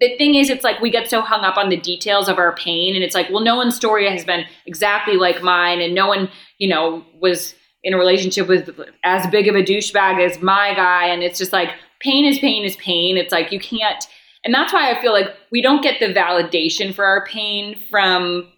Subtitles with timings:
[0.00, 2.54] the thing is, it's like we get so hung up on the details of our
[2.54, 6.06] pain, and it's like, well, no one's story has been exactly like mine, and no
[6.06, 8.70] one, you know, was in a relationship with
[9.04, 12.64] as big of a douchebag as my guy, and it's just like pain is pain
[12.64, 13.16] is pain.
[13.16, 14.06] It's like you can't,
[14.44, 18.48] and that's why I feel like we don't get the validation for our pain from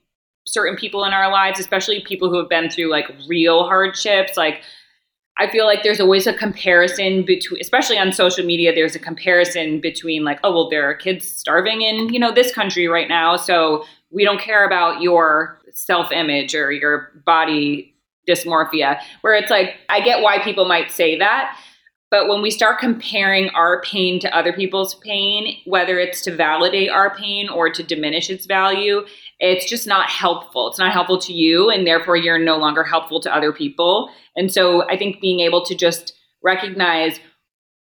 [0.47, 4.63] certain people in our lives, especially people who have been through like real hardships, like
[5.41, 9.81] I feel like there's always a comparison between, especially on social media, there's a comparison
[9.81, 13.37] between like, oh, well, there are kids starving in, you know, this country right now.
[13.37, 17.95] So we don't care about your self image or your body
[18.29, 19.01] dysmorphia.
[19.23, 21.57] Where it's like, I get why people might say that.
[22.11, 26.91] But when we start comparing our pain to other people's pain, whether it's to validate
[26.91, 29.07] our pain or to diminish its value,
[29.41, 30.69] it's just not helpful.
[30.69, 34.11] It's not helpful to you, and therefore you're no longer helpful to other people.
[34.37, 36.13] And so I think being able to just
[36.43, 37.19] recognize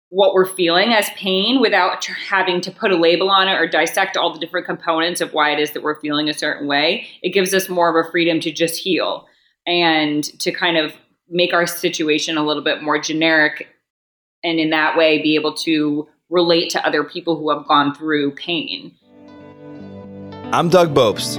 [0.08, 4.16] what we're feeling as pain without having to put a label on it or dissect
[4.16, 7.30] all the different components of why it is that we're feeling a certain way, it
[7.30, 9.26] gives us more of a freedom to just heal
[9.66, 10.92] and to kind of
[11.30, 13.68] make our situation a little bit more generic
[14.44, 18.34] and in that way be able to relate to other people who have gone through
[18.34, 18.94] pain.
[20.52, 21.38] I'm Doug Bopst,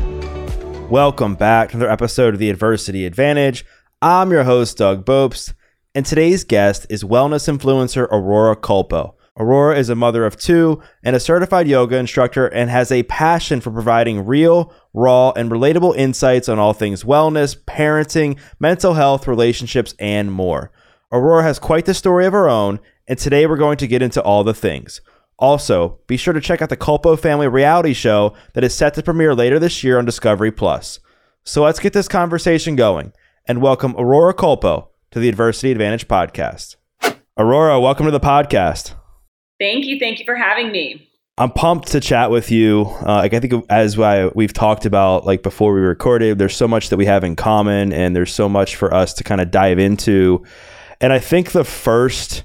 [0.91, 3.63] Welcome back to another episode of the Adversity Advantage.
[4.01, 5.53] I'm your host, Doug Bopst,
[5.95, 9.13] and today's guest is wellness influencer Aurora Culpo.
[9.37, 13.61] Aurora is a mother of two and a certified yoga instructor and has a passion
[13.61, 19.95] for providing real, raw, and relatable insights on all things wellness, parenting, mental health, relationships,
[19.97, 20.73] and more.
[21.09, 24.21] Aurora has quite the story of her own, and today we're going to get into
[24.21, 24.99] all the things.
[25.41, 29.01] Also, be sure to check out the Culpo Family reality show that is set to
[29.01, 30.99] premiere later this year on Discovery Plus.
[31.43, 33.11] So let's get this conversation going
[33.47, 36.75] and welcome Aurora Culpo to the Adversity Advantage podcast.
[37.39, 38.93] Aurora, welcome to the podcast.
[39.59, 39.97] Thank you.
[39.97, 41.09] Thank you for having me.
[41.39, 42.81] I'm pumped to chat with you.
[43.01, 43.97] Uh, like I think as
[44.35, 47.91] we've talked about like before we recorded, there's so much that we have in common
[47.93, 50.45] and there's so much for us to kind of dive into.
[50.99, 52.43] And I think the first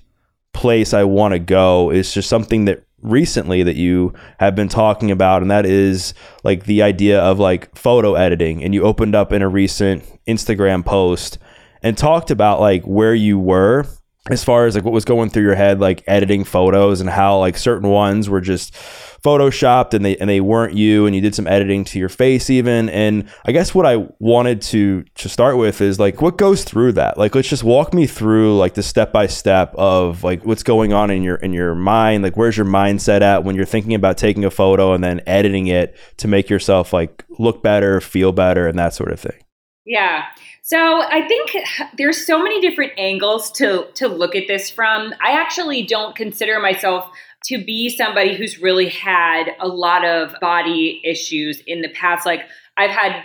[0.54, 5.10] place I want to go is just something that recently that you have been talking
[5.10, 6.14] about and that is
[6.44, 8.64] like the idea of like photo editing.
[8.64, 11.38] And you opened up in a recent Instagram post
[11.82, 13.86] and talked about like where you were
[14.30, 17.38] as far as like what was going through your head like editing photos and how
[17.38, 21.34] like certain ones were just photoshopped and they and they weren't you and you did
[21.34, 22.88] some editing to your face even.
[22.88, 26.92] And i guess what i wanted to to start with is like what goes through
[26.92, 27.18] that?
[27.18, 30.92] Like let's just walk me through like the step by step of like what's going
[30.92, 32.22] on in your in your mind.
[32.22, 35.68] Like where's your mindset at when you're thinking about taking a photo and then editing
[35.68, 39.40] it to make yourself like look better feel better and that sort of thing?
[39.84, 40.24] Yeah
[40.66, 41.52] so I think
[41.96, 45.14] there's so many different angles to to look at this from.
[45.24, 47.08] I actually don't consider myself
[47.44, 52.26] to be somebody who's really had a lot of body issues in the past.
[52.26, 52.40] Like
[52.76, 53.24] I've had a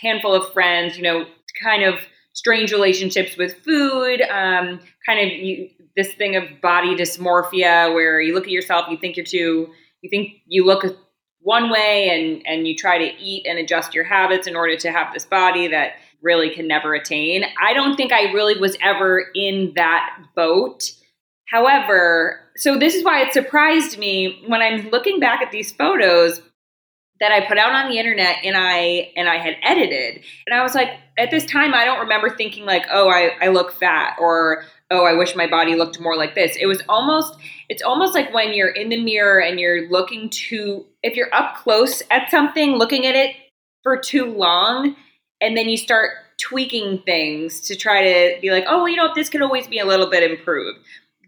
[0.00, 1.26] handful of friends, you know,
[1.60, 1.96] kind of
[2.34, 8.32] strange relationships with food, um, kind of you, this thing of body dysmorphia where you
[8.32, 9.72] look at yourself, you think you're too,
[10.02, 10.84] you think you look
[11.40, 14.92] one way and and you try to eat and adjust your habits in order to
[14.92, 15.94] have this body that
[16.26, 17.44] really can never attain.
[17.62, 20.92] I don't think I really was ever in that boat.
[21.48, 26.40] However, so this is why it surprised me when I'm looking back at these photos
[27.20, 30.22] that I put out on the internet and I and I had edited.
[30.46, 33.48] And I was like, at this time I don't remember thinking like, oh, I, I
[33.48, 36.56] look fat or oh, I wish my body looked more like this.
[36.60, 37.38] It was almost
[37.68, 41.56] it's almost like when you're in the mirror and you're looking to if you're up
[41.56, 43.34] close at something, looking at it
[43.82, 44.96] for too long,
[45.40, 49.12] and then you start tweaking things to try to be like, oh, well, you know,
[49.14, 50.78] this can always be a little bit improved.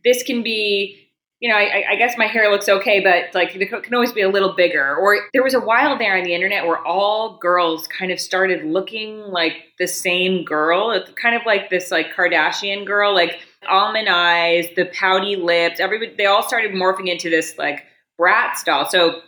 [0.04, 1.08] This can be,
[1.40, 4.22] you know, I, I, guess my hair looks okay, but like it can always be
[4.22, 4.96] a little bigger.
[4.96, 8.64] Or there was a while there on the internet where all girls kind of started
[8.64, 10.90] looking like the same girl.
[10.90, 15.80] It's kind of like this like Kardashian girl, like almond eyes, the pouty lips.
[15.80, 17.84] Everybody, they all started morphing into this like
[18.20, 18.88] Bratz style.
[18.88, 19.22] So,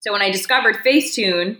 [0.00, 1.58] so when I discovered Facetune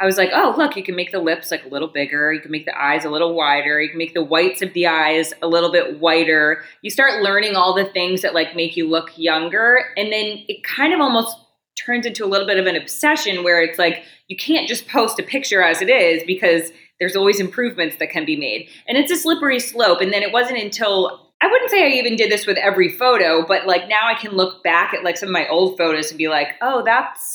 [0.00, 2.32] I was like, oh, look, you can make the lips like a little bigger.
[2.32, 3.80] You can make the eyes a little wider.
[3.80, 6.62] You can make the whites of the eyes a little bit whiter.
[6.82, 9.86] You start learning all the things that like make you look younger.
[9.96, 11.36] And then it kind of almost
[11.76, 15.18] turns into a little bit of an obsession where it's like you can't just post
[15.18, 18.68] a picture as it is because there's always improvements that can be made.
[18.86, 20.00] And it's a slippery slope.
[20.00, 23.46] And then it wasn't until I wouldn't say I even did this with every photo,
[23.46, 26.18] but like now I can look back at like some of my old photos and
[26.18, 27.27] be like, oh, that's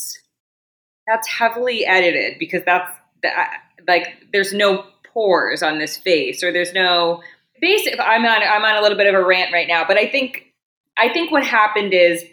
[1.08, 2.92] that's heavily edited because that's
[3.22, 7.22] that like there's no pores on this face or there's no
[7.62, 10.08] basic I'm on I'm on a little bit of a rant right now, but I
[10.08, 10.52] think
[10.98, 12.24] I think what happened is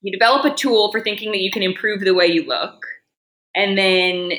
[0.00, 2.86] you develop a tool for thinking that you can improve the way you look
[3.54, 4.32] and then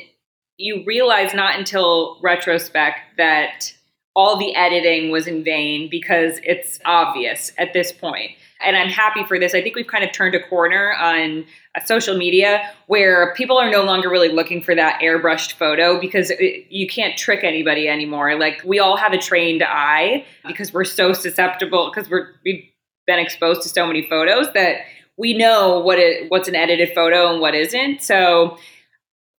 [0.58, 3.74] you realize not until retrospect that
[4.16, 8.32] all the editing was in vain because it's obvious at this point.
[8.62, 9.54] And I'm happy for this.
[9.54, 11.44] I think we've kind of turned a corner on
[11.76, 16.30] uh, social media where people are no longer really looking for that airbrushed photo because
[16.30, 18.40] it, you can't trick anybody anymore.
[18.40, 22.64] Like we all have a trained eye because we're so susceptible because we're we've
[23.06, 24.78] been exposed to so many photos that
[25.18, 28.02] we know what it what's an edited photo and what isn't.
[28.02, 28.58] So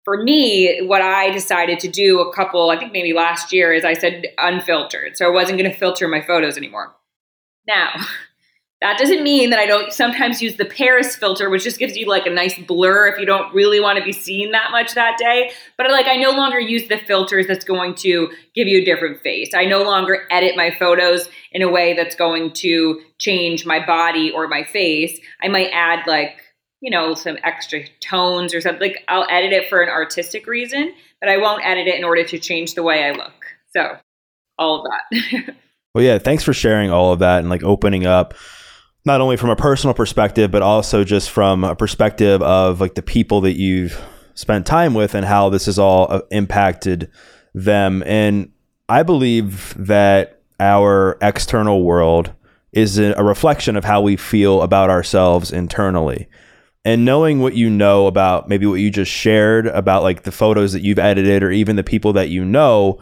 [0.05, 3.85] for me, what I decided to do a couple, I think maybe last year, is
[3.85, 5.17] I said unfiltered.
[5.17, 6.95] So I wasn't going to filter my photos anymore.
[7.67, 7.95] Now,
[8.83, 12.07] that doesn't mean that I don't sometimes use the Paris filter, which just gives you
[12.07, 15.17] like a nice blur if you don't really want to be seen that much that
[15.17, 15.53] day.
[15.79, 19.23] But like I no longer use the filters that's going to give you a different
[19.23, 19.55] face.
[19.55, 24.31] I no longer edit my photos in a way that's going to change my body
[24.31, 25.19] or my face.
[25.43, 26.44] I might add like
[26.85, 28.91] you know, some extra tones or something.
[28.91, 32.25] Like I'll edit it for an artistic reason, but I won't edit it in order
[32.25, 33.33] to change the way I look.
[33.75, 33.97] So,
[34.59, 35.55] all of that.
[35.95, 38.35] well, yeah, thanks for sharing all of that and like opening up
[39.07, 43.03] not only from a personal perspective, but also just from a perspective of like the
[43.03, 43.99] people that you've
[44.35, 47.11] spent time with and how this has all uh, impacted
[47.55, 48.03] them.
[48.05, 48.53] And
[48.91, 52.31] I believe that our external world
[52.75, 56.29] is a reflection of how we feel about ourselves internally
[56.85, 60.73] and knowing what you know about maybe what you just shared about like the photos
[60.73, 63.01] that you've edited or even the people that you know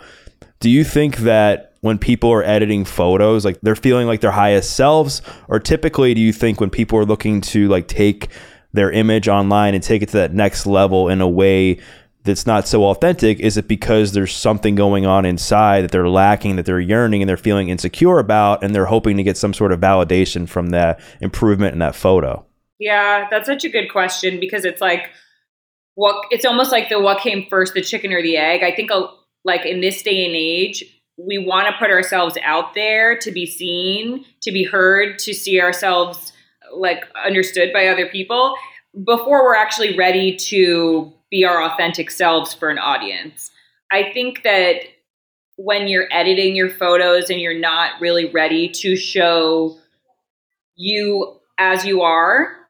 [0.62, 4.76] do you think that when people are editing photos like they're feeling like their highest
[4.76, 5.20] selves?
[5.49, 8.29] Or typically do you think when people are looking to like take
[8.73, 11.81] their image online and take it to that next level in a way
[12.25, 16.55] that's not so authentic is it because there's something going on inside that they're lacking
[16.55, 19.73] that they're yearning and they're feeling insecure about and they're hoping to get some sort
[19.73, 22.46] of validation from that improvement in that photo
[22.82, 25.11] yeah, that's such a good question because it's like
[25.94, 28.64] what it's almost like the what came first, the chicken or the egg.
[28.64, 29.06] I think a,
[29.44, 30.82] like in this day and age,
[31.17, 35.61] we want to put ourselves out there to be seen, to be heard, to see
[35.61, 36.32] ourselves
[36.75, 38.56] like understood by other people
[39.05, 43.52] before we're actually ready to be our authentic selves for an audience.
[43.93, 44.81] I think that
[45.56, 49.79] when you're editing your photos and you're not really ready to show
[50.75, 52.61] you as you are,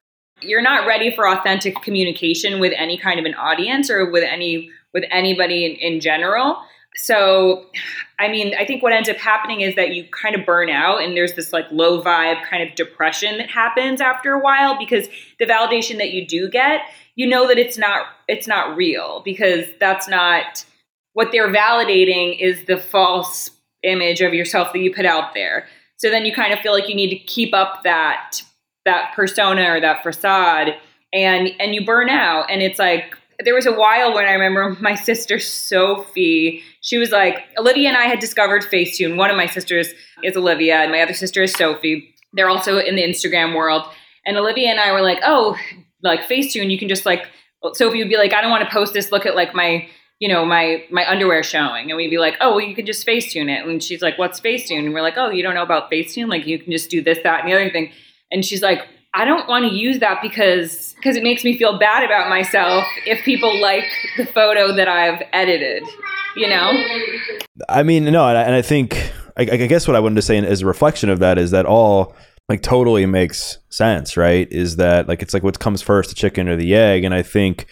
[0.44, 4.70] you're not ready for authentic communication with any kind of an audience or with any
[4.94, 6.58] with anybody in, in general.
[6.96, 7.66] So
[8.18, 11.02] i mean i think what ends up happening is that you kind of burn out
[11.02, 15.08] and there's this like low vibe kind of depression that happens after a while because
[15.38, 16.82] the validation that you do get
[17.14, 20.66] you know that it's not it's not real because that's not
[21.14, 23.50] what they're validating is the false
[23.82, 25.66] image of yourself that you put out there.
[25.96, 28.40] So then you kind of feel like you need to keep up that
[28.84, 30.74] that persona or that facade
[31.12, 34.76] and and you burn out and it's like there was a while when I remember
[34.80, 39.16] my sister Sophie, she was like, Olivia and I had discovered Facetune.
[39.16, 39.92] One of my sisters
[40.22, 42.14] is Olivia, and my other sister is Sophie.
[42.32, 43.82] They're also in the Instagram world.
[44.24, 45.56] And Olivia and I were like, oh,
[46.02, 47.26] like Facetune, you can just like,
[47.74, 49.12] Sophie would be like, I don't want to post this.
[49.12, 51.90] Look at like my, you know, my my underwear showing.
[51.90, 53.66] And we'd be like, oh, well, you can just Facetune it.
[53.66, 54.84] And she's like, what's Facetune?
[54.84, 56.28] And we're like, oh, you don't know about Facetune?
[56.28, 57.92] Like, you can just do this, that, and the other thing
[58.32, 58.80] and she's like
[59.14, 62.84] I don't want to use that because because it makes me feel bad about myself
[63.06, 63.84] if people like
[64.16, 65.82] the photo that I've edited,
[66.34, 66.72] you know.
[67.68, 70.22] I mean, no, and I, and I think I, I, guess what I wanted to
[70.22, 72.14] say as a reflection of that is that all
[72.48, 74.50] like totally makes sense, right?
[74.50, 77.04] Is that like it's like what comes first, the chicken or the egg?
[77.04, 77.66] And I think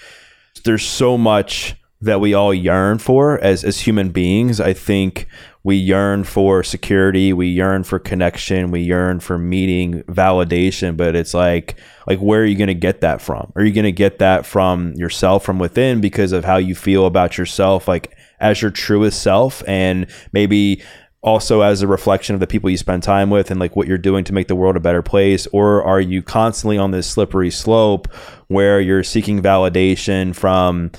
[0.64, 4.60] there's so much that we all yearn for as as human beings.
[4.60, 5.26] I think
[5.62, 11.34] we yearn for security, we yearn for connection, we yearn for meeting, validation, but it's
[11.34, 11.76] like
[12.06, 13.52] like where are you going to get that from?
[13.54, 17.06] Are you going to get that from yourself from within because of how you feel
[17.06, 20.82] about yourself like as your truest self and maybe
[21.22, 23.98] also as a reflection of the people you spend time with and like what you're
[23.98, 27.50] doing to make the world a better place or are you constantly on this slippery
[27.50, 28.08] slope
[28.48, 30.90] where you're seeking validation from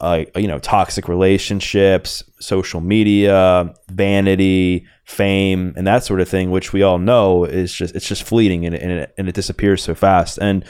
[0.00, 6.72] uh, you know, toxic relationships, social media, vanity, fame, and that sort of thing, which
[6.72, 9.94] we all know is just it's just fleeting and, and, it, and it disappears so
[9.94, 10.38] fast.
[10.38, 10.64] And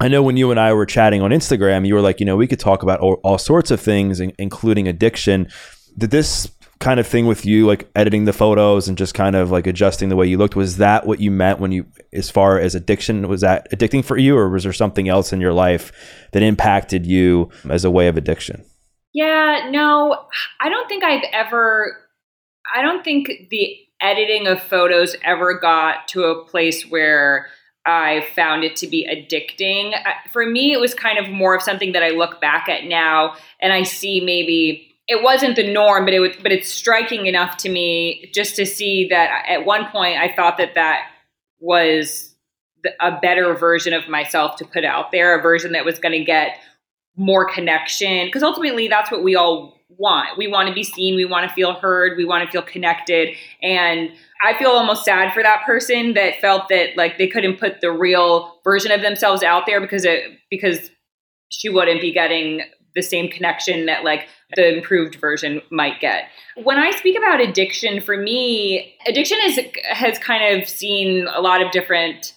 [0.00, 2.36] I know when you and I were chatting on Instagram, you were like, you know,
[2.36, 5.48] we could talk about all, all sorts of things, including addiction.
[5.96, 6.46] Did this
[6.78, 10.08] kind of thing with you, like editing the photos and just kind of like adjusting
[10.08, 13.28] the way you looked, was that what you meant when you, as far as addiction,
[13.28, 15.92] was that addicting for you, or was there something else in your life
[16.32, 18.64] that impacted you as a way of addiction?
[19.12, 20.26] Yeah, no,
[20.60, 21.96] I don't think I've ever,
[22.74, 27.46] I don't think the editing of photos ever got to a place where
[27.86, 29.94] I found it to be addicting.
[30.32, 33.36] For me, it was kind of more of something that I look back at now
[33.60, 37.56] and I see maybe it wasn't the norm, but it was, but it's striking enough
[37.58, 41.08] to me just to see that at one point I thought that that
[41.60, 42.34] was
[43.00, 46.24] a better version of myself to put out there, a version that was going to
[46.24, 46.58] get
[47.16, 50.36] more connection because ultimately that's what we all want.
[50.36, 53.30] We want to be seen, we want to feel heard, we want to feel connected.
[53.62, 54.10] And
[54.44, 57.90] I feel almost sad for that person that felt that like they couldn't put the
[57.90, 60.90] real version of themselves out there because it because
[61.48, 62.62] she wouldn't be getting
[62.96, 64.26] the same connection that like
[64.56, 66.24] the improved version might get.
[66.56, 71.62] When I speak about addiction for me, addiction is has kind of seen a lot
[71.62, 72.32] of different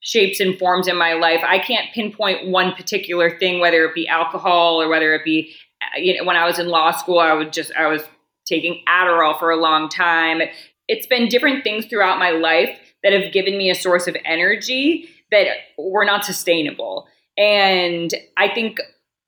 [0.00, 1.40] shapes and forms in my life.
[1.46, 5.54] I can't pinpoint one particular thing whether it be alcohol or whether it be
[5.96, 8.02] you know, when I was in law school, I would just, I was
[8.46, 10.42] taking Adderall for a long time.
[10.88, 15.08] It's been different things throughout my life that have given me a source of energy
[15.30, 17.06] that were not sustainable.
[17.36, 18.80] And I think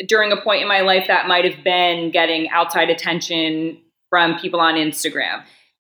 [0.07, 3.79] during a point in my life that might have been getting outside attention
[4.11, 5.43] from people on Instagram.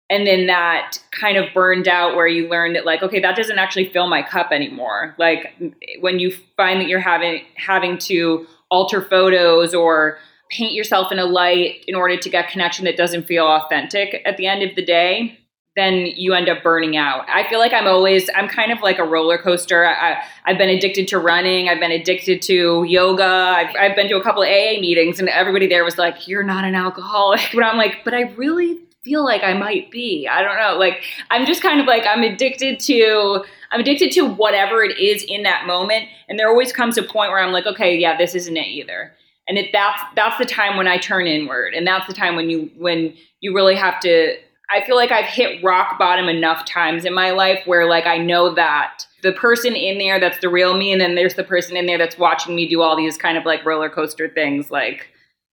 [0.09, 3.59] And then that kind of burned out where you learn that like, okay, that doesn't
[3.59, 5.15] actually fill my cup anymore.
[5.19, 5.53] Like
[5.99, 10.17] when you find that you're having having to alter photos or
[10.49, 14.37] paint yourself in a light in order to get connection that doesn't feel authentic at
[14.37, 15.38] the end of the day
[15.79, 17.25] then you end up burning out.
[17.29, 19.85] I feel like I'm always, I'm kind of like a roller coaster.
[19.85, 21.69] I, have been addicted to running.
[21.69, 23.23] I've been addicted to yoga.
[23.23, 26.43] I've, I've been to a couple of AA meetings and everybody there was like, you're
[26.43, 27.39] not an alcoholic.
[27.53, 30.27] But I'm like, but I really feel like I might be.
[30.29, 30.77] I don't know.
[30.77, 35.23] Like, I'm just kind of like, I'm addicted to, I'm addicted to whatever it is
[35.27, 36.05] in that moment.
[36.27, 39.13] And there always comes a point where I'm like, okay, yeah, this isn't it either
[39.49, 42.49] and it, that's that's the time when I turn inward, and that's the time when
[42.49, 44.37] you when you really have to.
[44.71, 48.17] I feel like I've hit rock bottom enough times in my life where like I
[48.17, 51.75] know that the person in there that's the real me, and then there's the person
[51.75, 55.07] in there that's watching me do all these kind of like roller coaster things, like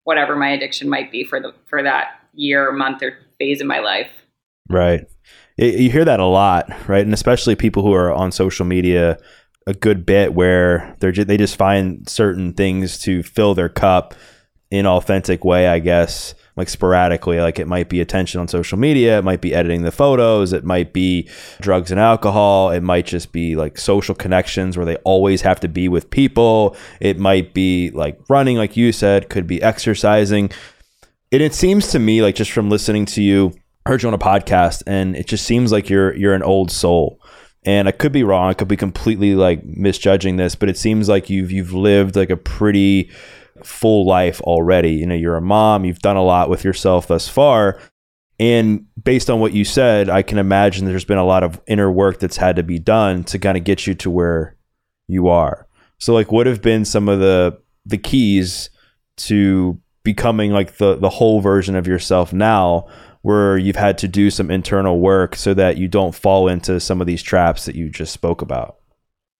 [0.04, 3.80] whatever my addiction might be for the for that year, month, or phase of my
[3.80, 4.10] life.
[4.68, 5.06] Right.
[5.56, 7.04] You hear that a lot, right?
[7.04, 9.18] And especially people who are on social media
[9.66, 14.14] a good bit where they're just, they just find certain things to fill their cup
[14.70, 17.38] in authentic way, I guess, like sporadically.
[17.40, 20.64] Like it might be attention on social media, it might be editing the photos, it
[20.64, 21.28] might be
[21.60, 25.68] drugs and alcohol, it might just be like social connections where they always have to
[25.68, 26.76] be with people.
[27.00, 30.50] It might be like running, like you said, could be exercising.
[31.30, 33.52] And it seems to me like just from listening to you,
[33.84, 36.70] I heard you on a podcast, and it just seems like you're you're an old
[36.70, 37.20] soul
[37.66, 38.48] and I could be wrong.
[38.48, 42.30] I could be completely like misjudging this, but it seems like you've you've lived like
[42.30, 43.10] a pretty
[43.64, 44.92] full life already.
[44.92, 45.84] You know, you're a mom.
[45.84, 47.78] You've done a lot with yourself thus far.
[48.38, 51.90] And based on what you said, I can imagine there's been a lot of inner
[51.90, 54.56] work that's had to be done to kind of get you to where
[55.08, 55.66] you are.
[55.98, 58.68] So like what have been some of the the keys
[59.16, 62.86] to becoming like the the whole version of yourself now
[63.22, 67.00] where you've had to do some internal work so that you don't fall into some
[67.00, 68.76] of these traps that you just spoke about?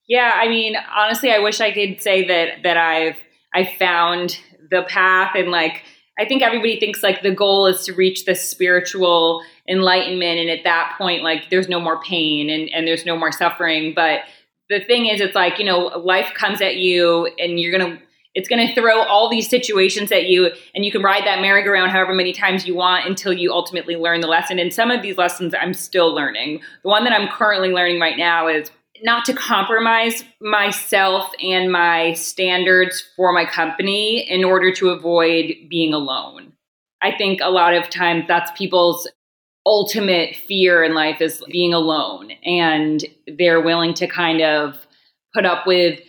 [0.08, 3.16] Yeah, I mean, honestly, I wish I could say that that I've
[3.56, 4.38] I found
[4.70, 5.82] the path and like
[6.18, 10.64] I think everybody thinks like the goal is to reach the spiritual enlightenment and at
[10.64, 14.20] that point like there's no more pain and and there's no more suffering, but
[14.68, 15.78] the thing is it's like, you know,
[16.14, 17.98] life comes at you and you're to
[18.36, 22.12] it's to throw all these situations at you, and you can ride that merry-go-round however
[22.12, 24.58] many times you want until you ultimately learn the lesson.
[24.58, 26.60] And some of these lessons I'm still learning.
[26.82, 28.70] The one that I'm currently learning right now is
[29.02, 35.92] not to compromise myself and my standards for my company in order to avoid being
[35.92, 36.52] alone.
[37.02, 39.08] I think a lot of times that's people's
[39.64, 43.04] ultimate fear in life is being alone and
[43.38, 44.86] they're willing to kind of
[45.34, 46.00] put up with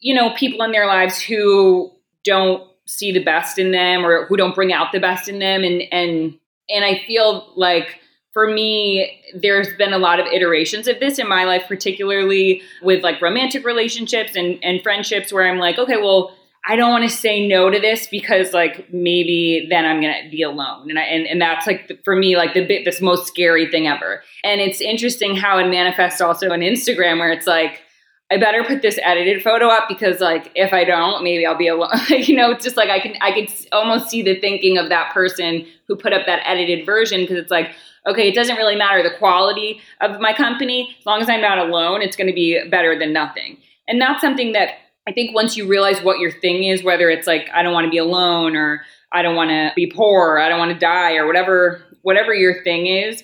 [0.00, 1.90] you know, people in their lives who
[2.24, 5.64] don't see the best in them or who don't bring out the best in them
[5.64, 8.00] and and and I feel like
[8.36, 13.02] for me there's been a lot of iterations of this in my life particularly with
[13.02, 16.36] like romantic relationships and and friendships where I'm like okay well
[16.68, 20.42] I don't want to say no to this because like maybe then I'm gonna be
[20.42, 23.28] alone, and I and, and that's like the, for me like the bit this most
[23.28, 24.24] scary thing ever.
[24.42, 27.82] And it's interesting how it manifests also on Instagram where it's like
[28.32, 31.68] I better put this edited photo up because like if I don't, maybe I'll be
[31.68, 31.90] alone.
[32.08, 35.14] you know, it's just like I can I can almost see the thinking of that
[35.14, 37.70] person who put up that edited version because it's like
[38.06, 41.58] okay, it doesn't really matter the quality of my company as long as I'm not
[41.58, 43.58] alone, it's going to be better than nothing.
[43.88, 44.74] And that's something that
[45.08, 47.84] I think once you realize what your thing is, whether it's like I don't want
[47.84, 48.82] to be alone or
[49.12, 52.34] I don't want to be poor, or I don't want to die or whatever whatever
[52.34, 53.22] your thing is,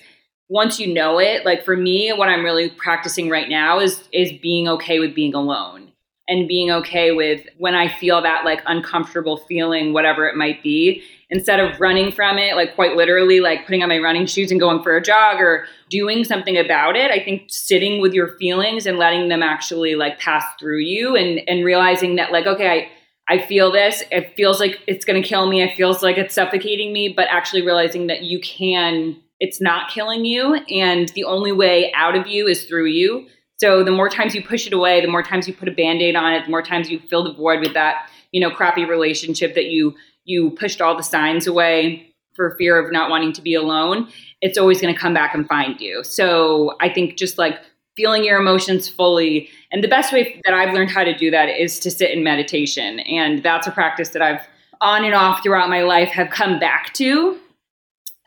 [0.49, 4.31] once you know it, like for me, what I'm really practicing right now is is
[4.31, 5.91] being okay with being alone
[6.27, 11.03] and being okay with when I feel that like uncomfortable feeling, whatever it might be,
[11.29, 14.59] instead of running from it, like quite literally, like putting on my running shoes and
[14.59, 17.11] going for a jog or doing something about it.
[17.11, 21.41] I think sitting with your feelings and letting them actually like pass through you and
[21.47, 24.03] and realizing that like, okay, I I feel this.
[24.11, 25.61] It feels like it's going to kill me.
[25.61, 30.23] It feels like it's suffocating me, but actually realizing that you can it's not killing
[30.23, 30.55] you.
[30.69, 33.27] And the only way out of you is through you.
[33.57, 36.15] So the more times you push it away, the more times you put a band-aid
[36.15, 39.53] on it, the more times you fill the void with that, you know, crappy relationship
[39.55, 43.53] that you you pushed all the signs away for fear of not wanting to be
[43.53, 44.09] alone,
[44.41, 46.03] it's always going to come back and find you.
[46.03, 47.59] So I think just like
[47.95, 49.49] feeling your emotions fully.
[49.71, 52.23] And the best way that I've learned how to do that is to sit in
[52.23, 52.99] meditation.
[53.01, 54.41] And that's a practice that I've
[54.81, 57.39] on and off throughout my life have come back to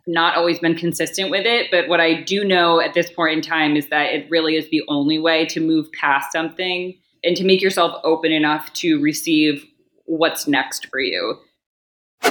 [0.07, 1.69] not always been consistent with it.
[1.71, 4.71] But what I do know at this point in time is that it really is
[4.71, 9.67] the only way to move past something and to make yourself open enough to receive
[10.05, 11.39] what's next for you.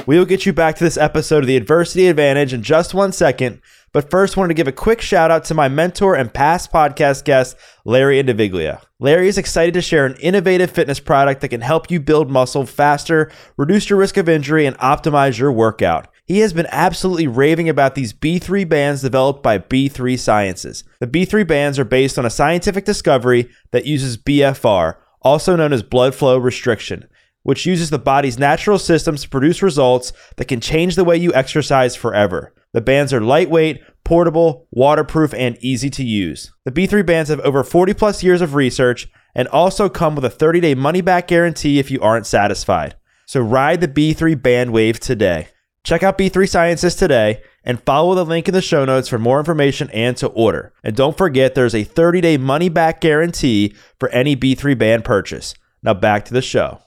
[0.07, 3.11] We will get you back to this episode of the Adversity Advantage in just one
[3.11, 3.61] second.
[3.91, 7.23] But first, wanted to give a quick shout out to my mentor and past podcast
[7.23, 8.81] guest, Larry Indiviglia.
[8.99, 12.65] Larry is excited to share an innovative fitness product that can help you build muscle
[12.65, 16.07] faster, reduce your risk of injury, and optimize your workout.
[16.25, 20.83] He has been absolutely raving about these B3 bands developed by B3 Sciences.
[20.99, 25.83] The B3 bands are based on a scientific discovery that uses BFR, also known as
[25.83, 27.07] blood flow restriction,
[27.45, 31.31] which uses the body's natural systems to produce results that can change the way you
[31.35, 32.51] exercise forever.
[32.73, 36.51] The bands are lightweight, portable, waterproof, and easy to use.
[36.63, 40.29] The B3 bands have over 40 plus years of research and also come with a
[40.29, 42.95] 30 day money back guarantee if you aren't satisfied.
[43.27, 45.49] So ride the B3 band wave today.
[45.83, 49.37] Check out B3 Sciences today and follow the link in the show notes for more
[49.37, 50.73] information and to order.
[50.83, 55.53] And don't forget, there's a 30 day money back guarantee for any B3 band purchase.
[55.83, 56.79] Now back to the show.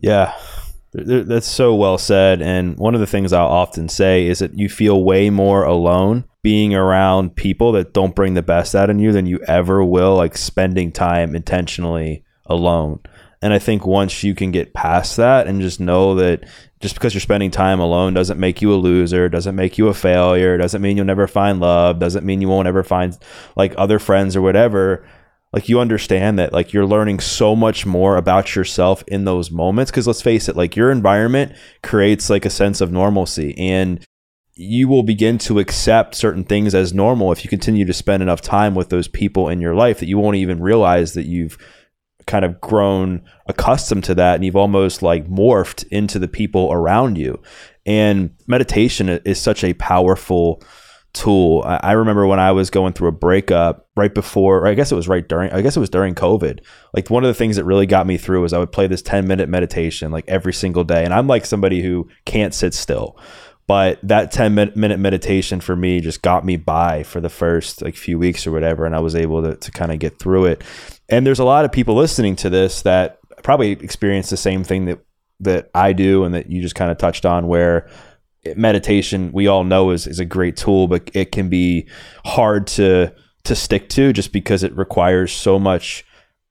[0.00, 0.34] Yeah,
[0.92, 2.42] that's so well said.
[2.42, 6.24] And one of the things I'll often say is that you feel way more alone
[6.42, 10.14] being around people that don't bring the best out in you than you ever will,
[10.14, 13.00] like spending time intentionally alone.
[13.42, 16.44] And I think once you can get past that and just know that
[16.80, 19.94] just because you're spending time alone doesn't make you a loser, doesn't make you a
[19.94, 23.16] failure, doesn't mean you'll never find love, doesn't mean you won't ever find
[23.56, 25.06] like other friends or whatever.
[25.52, 29.90] Like you understand that like you're learning so much more about yourself in those moments
[29.90, 34.04] cuz let's face it, like your environment creates like a sense of normalcy and
[34.54, 38.40] you will begin to accept certain things as normal if you continue to spend enough
[38.40, 41.58] time with those people in your life that you won't even realize that you've
[42.26, 47.16] kind of grown accustomed to that and you've almost like morphed into the people around
[47.16, 47.40] you.
[47.84, 50.62] And meditation is such a powerful
[51.16, 51.62] tool.
[51.64, 54.96] I remember when I was going through a breakup right before, or I guess it
[54.96, 56.60] was right during, I guess it was during COVID.
[56.92, 59.02] Like one of the things that really got me through was I would play this
[59.02, 61.04] 10 minute meditation like every single day.
[61.04, 63.18] And I'm like somebody who can't sit still.
[63.66, 67.96] But that 10 minute meditation for me just got me by for the first like
[67.96, 68.84] few weeks or whatever.
[68.84, 70.62] And I was able to, to kind of get through it.
[71.08, 74.84] And there's a lot of people listening to this that probably experience the same thing
[74.84, 75.00] that
[75.40, 77.88] that I do and that you just kind of touched on where
[78.56, 81.86] meditation we all know is, is a great tool but it can be
[82.24, 83.12] hard to
[83.44, 86.04] to stick to just because it requires so much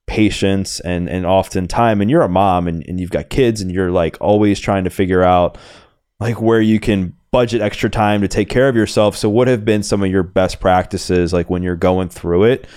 [0.07, 3.71] patience and and often time and you're a mom and, and you've got kids and
[3.71, 5.57] you're like always trying to figure out
[6.19, 9.65] like where you can budget extra time to take care of yourself so what have
[9.65, 12.67] been some of your best practices like when you're going through it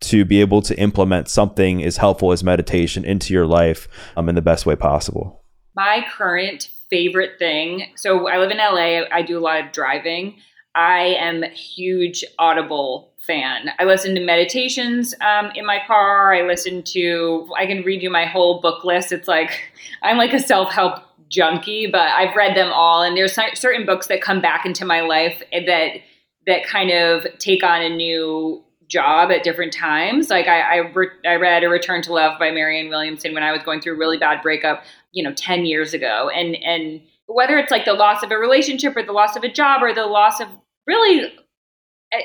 [0.00, 4.34] to be able to implement something as helpful as meditation into your life um, in
[4.34, 5.44] the best way possible?
[5.74, 10.36] My current favorite thing so I live in LA, I do a lot of driving.
[10.74, 13.70] I am a huge Audible fan.
[13.78, 16.32] I listen to meditations um, in my car.
[16.34, 19.12] I listen to, I can read you my whole book list.
[19.12, 19.50] It's like,
[20.02, 23.02] I'm like a self help junkie, but I've read them all.
[23.02, 26.00] And there's certain books that come back into my life that
[26.46, 30.30] that kind of take on a new job at different times.
[30.30, 33.52] Like I, I, re- I, read A Return to Love by Marianne Williamson when I
[33.52, 36.30] was going through a really bad breakup, you know, 10 years ago.
[36.34, 39.52] And, and whether it's like the loss of a relationship or the loss of a
[39.52, 40.48] job or the loss of
[40.86, 41.32] really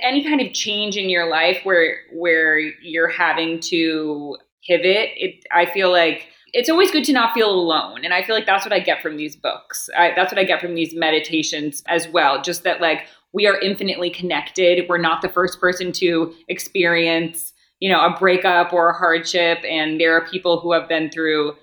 [0.02, 5.10] any kind of change in your life where, where you're having to pivot.
[5.17, 8.06] It, I feel like it's always good to not feel alone.
[8.06, 9.89] And I feel like that's what I get from these books.
[9.97, 12.41] I, that's what I get from these meditations as well.
[12.41, 14.88] Just that, like, we are infinitely connected.
[14.88, 19.60] We're not the first person to experience, you know, a breakup or a hardship.
[19.67, 21.56] And there are people who have been through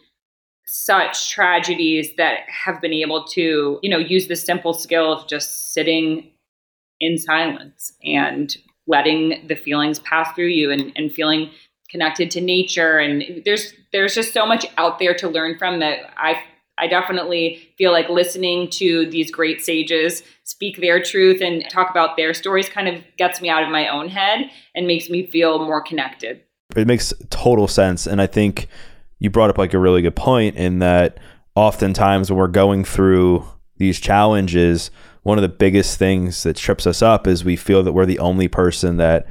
[0.66, 5.72] such tragedies that have been able to, you know, use the simple skill of just
[5.72, 6.30] sitting
[7.00, 8.56] in silence and
[8.86, 11.50] letting the feelings pass through you and, and feeling
[11.90, 16.12] connected to nature and there's there's just so much out there to learn from that
[16.16, 16.40] I
[16.80, 22.16] I definitely feel like listening to these great sages speak their truth and talk about
[22.16, 25.64] their stories kind of gets me out of my own head and makes me feel
[25.64, 26.40] more connected.
[26.74, 28.66] It makes total sense and I think
[29.18, 31.18] you brought up like a really good point in that
[31.54, 33.44] oftentimes when we're going through
[33.76, 34.90] these challenges
[35.22, 38.18] one of the biggest things that trips us up is we feel that we're the
[38.18, 39.26] only person that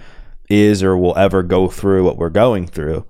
[0.49, 3.05] is or will ever go through what we're going through.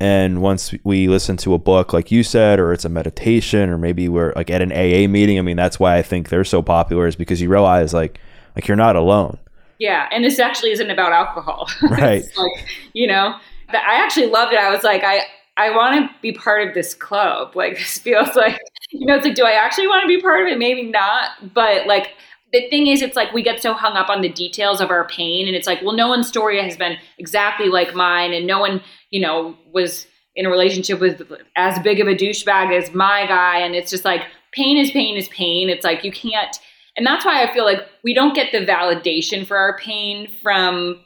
[0.00, 3.78] And once we listen to a book, like you said, or it's a meditation, or
[3.78, 5.38] maybe we're like at an AA meeting.
[5.38, 8.20] I mean, that's why I think they're so popular is because you realize like
[8.54, 9.38] like you're not alone.
[9.78, 11.68] Yeah, and this actually isn't about alcohol.
[11.82, 12.24] Right.
[12.36, 13.34] like you know,
[13.70, 14.60] I actually loved it.
[14.60, 15.22] I was like, I
[15.56, 17.56] I want to be part of this club.
[17.56, 20.42] Like this feels like you know, it's like, do I actually want to be part
[20.42, 20.58] of it?
[20.58, 22.12] Maybe not, but like
[22.52, 25.06] the thing is, it's like we get so hung up on the details of our
[25.06, 28.58] pain, and it's like, well, no one's story has been exactly like mine, and no
[28.58, 31.22] one, you know, was in a relationship with
[31.56, 35.16] as big of a douchebag as my guy, and it's just like pain is pain
[35.16, 35.68] is pain.
[35.68, 36.56] It's like you can't,
[36.96, 41.00] and that's why I feel like we don't get the validation for our pain from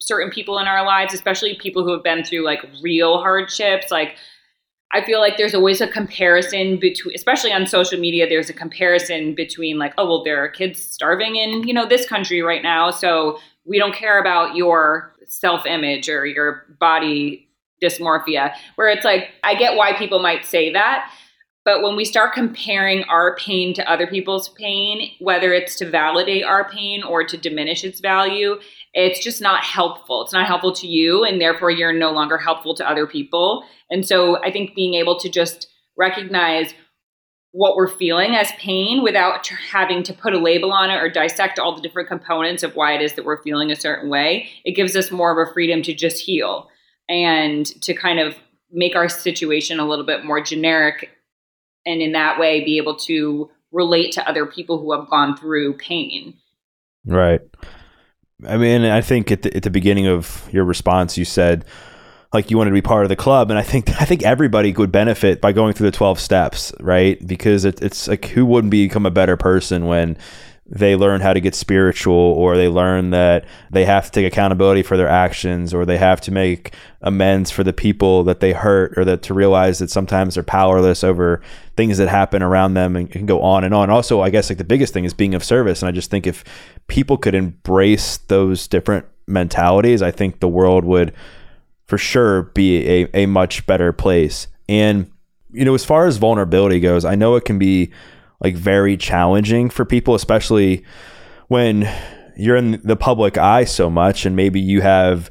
[0.00, 4.16] certain people in our lives, especially people who have been through like real hardships, like
[4.92, 9.34] I feel like there's always a comparison between, especially on social media, there's a comparison
[9.34, 12.90] between like, oh, well, there are kids starving in, you know, this country right now.
[12.90, 17.48] So we don't care about your self image or your body
[17.82, 18.54] dysmorphia.
[18.76, 21.10] Where it's like, I get why people might say that.
[21.64, 26.42] But when we start comparing our pain to other people's pain, whether it's to validate
[26.42, 28.56] our pain or to diminish its value,
[28.94, 30.22] it's just not helpful.
[30.22, 33.64] It's not helpful to you, and therefore you're no longer helpful to other people.
[33.90, 36.74] And so I think being able to just recognize
[37.52, 41.58] what we're feeling as pain without having to put a label on it or dissect
[41.58, 44.72] all the different components of why it is that we're feeling a certain way, it
[44.72, 46.68] gives us more of a freedom to just heal
[47.08, 48.34] and to kind of
[48.70, 51.10] make our situation a little bit more generic
[51.84, 55.74] and in that way be able to relate to other people who have gone through
[55.74, 56.34] pain.
[57.04, 57.40] Right.
[58.46, 61.64] I mean, I think at the, at the beginning of your response, you said
[62.32, 64.72] like you wanted to be part of the club, and I think I think everybody
[64.72, 67.24] would benefit by going through the twelve steps, right?
[67.26, 70.16] Because it, it's like who wouldn't become a better person when
[70.74, 74.82] they learn how to get spiritual or they learn that they have to take accountability
[74.82, 78.96] for their actions or they have to make amends for the people that they hurt
[78.96, 81.42] or that to realize that sometimes they're powerless over
[81.76, 83.90] things that happen around them and can go on and on.
[83.90, 85.82] Also i guess like the biggest thing is being of service.
[85.82, 86.42] And i just think if
[86.86, 91.12] people could embrace those different mentalities i think the world would
[91.86, 94.46] for sure be a, a much better place.
[94.68, 95.10] And
[95.50, 97.92] you know as far as vulnerability goes i know it can be
[98.42, 100.84] like very challenging for people, especially
[101.48, 101.88] when
[102.36, 105.30] you're in the public eye so much and maybe you have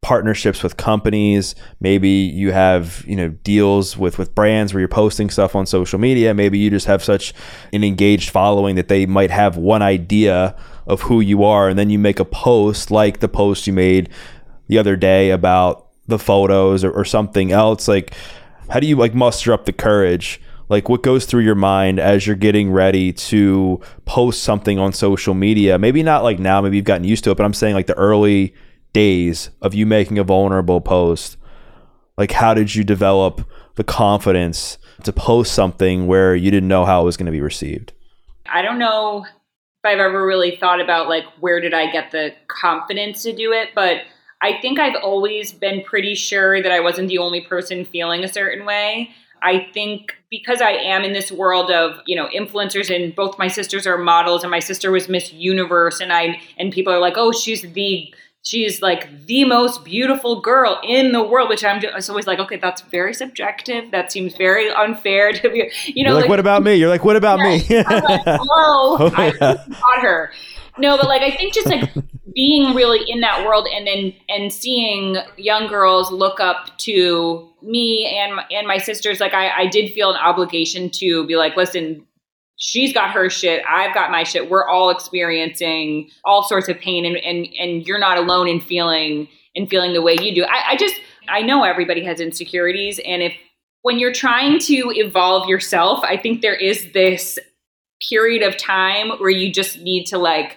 [0.00, 5.28] partnerships with companies maybe you have you know deals with with brands where you're posting
[5.28, 7.34] stuff on social media maybe you just have such
[7.72, 10.54] an engaged following that they might have one idea
[10.86, 14.08] of who you are and then you make a post like the post you made
[14.68, 18.14] the other day about the photos or, or something else like
[18.68, 20.40] how do you like muster up the courage?
[20.68, 25.34] Like what goes through your mind as you're getting ready to post something on social
[25.34, 25.78] media?
[25.78, 27.96] Maybe not like now maybe you've gotten used to it but i'm saying like the
[27.96, 28.54] early
[28.92, 31.36] days of you making a vulnerable post.
[32.16, 37.02] Like how did you develop the confidence to post something where you didn't know how
[37.02, 37.92] it was going to be received?
[38.50, 42.34] I don't know if i've ever really thought about like where did i get the
[42.48, 43.98] confidence to do it but
[44.40, 48.28] i think i've always been pretty sure that i wasn't the only person feeling a
[48.28, 49.10] certain way
[49.42, 53.48] I think because I am in this world of, you know, influencers and both my
[53.48, 57.14] sisters are models and my sister was Miss Universe and I and people are like,
[57.16, 62.10] "Oh, she's the she's like the most beautiful girl in the world," which I'm just
[62.10, 63.90] always like, "Okay, that's very subjective.
[63.90, 66.74] That seems very unfair to be, you know, like, like, what about me?
[66.74, 67.86] You're like, "What about me?" like,
[68.26, 70.32] "Oh, oh I got her."
[70.78, 71.90] No, but like I think just like
[72.34, 78.06] being really in that world and then and seeing young girls look up to me
[78.06, 82.06] and and my sisters like I, I did feel an obligation to be like listen
[82.56, 87.04] she's got her shit i've got my shit we're all experiencing all sorts of pain
[87.04, 90.72] and and, and you're not alone in feeling and feeling the way you do I,
[90.72, 90.94] I just
[91.28, 93.00] I know everybody has insecurities.
[93.04, 93.34] And if
[93.82, 97.38] when you're trying to evolve yourself, I think there is this
[98.08, 100.56] period of time where you just need to like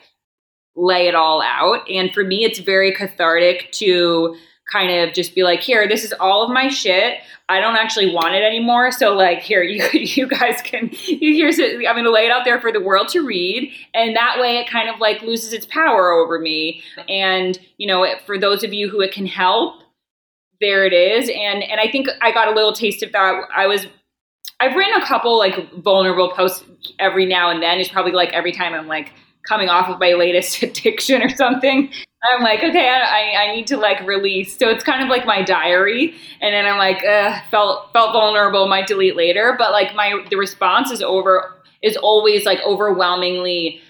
[0.76, 1.90] lay it all out.
[1.90, 4.36] And for me, it's very cathartic to
[4.72, 7.20] kind of just be like, here, this is all of my shit.
[7.50, 8.92] I don't actually want it anymore.
[8.92, 11.86] So like, here, you you guys can here's it.
[11.88, 14.70] I'm to lay it out there for the world to read, and that way it
[14.70, 16.82] kind of like loses its power over me.
[17.10, 19.82] And you know, for those of you who it can help,
[20.62, 21.30] there it is.
[21.30, 23.42] And and I think I got a little taste of that.
[23.54, 23.88] I was
[24.62, 26.64] I've written a couple like vulnerable posts
[27.00, 27.80] every now and then.
[27.80, 29.12] It's probably like every time I'm like
[29.48, 31.92] coming off of my latest addiction or something.
[32.24, 34.56] I'm like, okay, I, I need to like release.
[34.56, 36.14] So it's kind of like my diary.
[36.40, 37.02] And then I'm like,
[37.50, 39.56] felt felt vulnerable, might delete later.
[39.58, 43.82] But like my the response is over is always like overwhelmingly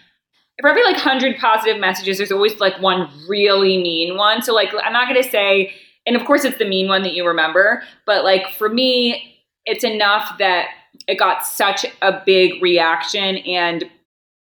[0.62, 4.42] for every like hundred positive messages, there's always like one really mean one.
[4.42, 5.74] So like I'm not gonna say,
[6.06, 9.84] and of course it's the mean one that you remember, but like for me, it's
[9.84, 10.68] enough that
[11.08, 13.86] it got such a big reaction and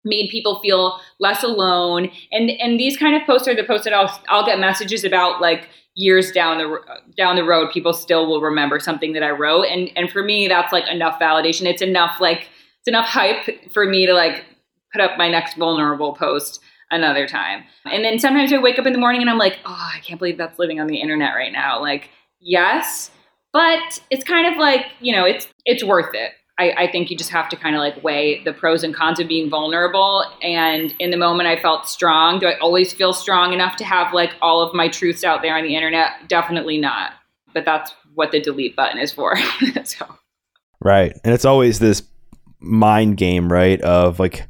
[0.04, 2.10] made people feel less alone.
[2.32, 5.40] And and these kind of posts are the posts that I'll I'll get messages about
[5.40, 6.78] like years down the
[7.16, 9.64] down the road people still will remember something that I wrote.
[9.64, 11.66] And and for me that's like enough validation.
[11.66, 12.48] It's enough like
[12.80, 14.44] it's enough hype for me to like
[14.92, 16.60] put up my next vulnerable post
[16.90, 17.64] another time.
[17.84, 20.18] And then sometimes I wake up in the morning and I'm like oh I can't
[20.18, 21.80] believe that's living on the internet right now.
[21.80, 22.10] Like
[22.40, 23.10] yes
[23.52, 27.16] but it's kind of like you know it's it's worth it I, I, think you
[27.16, 30.24] just have to kind of like weigh the pros and cons of being vulnerable.
[30.42, 32.38] And in the moment, I felt strong.
[32.38, 35.56] Do I always feel strong enough to have like all of my truths out there
[35.56, 36.28] on the internet?
[36.28, 37.12] Definitely not.
[37.54, 39.36] But that's what the delete button is for.
[39.84, 40.06] so.
[40.80, 41.18] Right.
[41.24, 42.02] And it's always this
[42.60, 43.80] mind game, right?
[43.80, 44.46] Of like,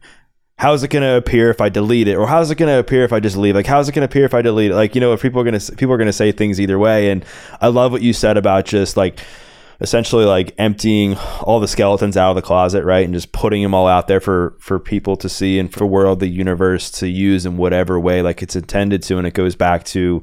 [0.59, 3.05] how's it going to appear if I delete it, or how's it going to appear
[3.05, 3.55] if I just leave?
[3.55, 4.75] Like, how's it going to appear if I delete it?
[4.75, 6.79] Like, you know, if people are going to people are going to say things either
[6.79, 7.11] way.
[7.11, 7.25] And
[7.61, 9.21] I love what you said about just like
[9.81, 13.75] essentially like emptying all the skeletons out of the closet, right, and just putting them
[13.75, 17.09] all out there for for people to see and for the world, the universe to
[17.09, 19.19] use in whatever way like it's intended to.
[19.19, 20.23] And it goes back to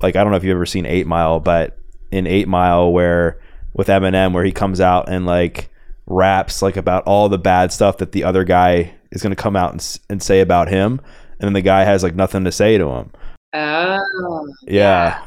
[0.00, 1.78] like I don't know if you've ever seen Eight Mile, but
[2.10, 3.40] in Eight Mile, where
[3.74, 5.70] with Eminem, where he comes out and like
[6.06, 9.56] raps like about all the bad stuff that the other guy is going to come
[9.56, 11.00] out and, and say about him,
[11.38, 13.12] and then the guy has like nothing to say to him.
[13.54, 14.72] Oh, yeah.
[14.72, 15.24] yeah.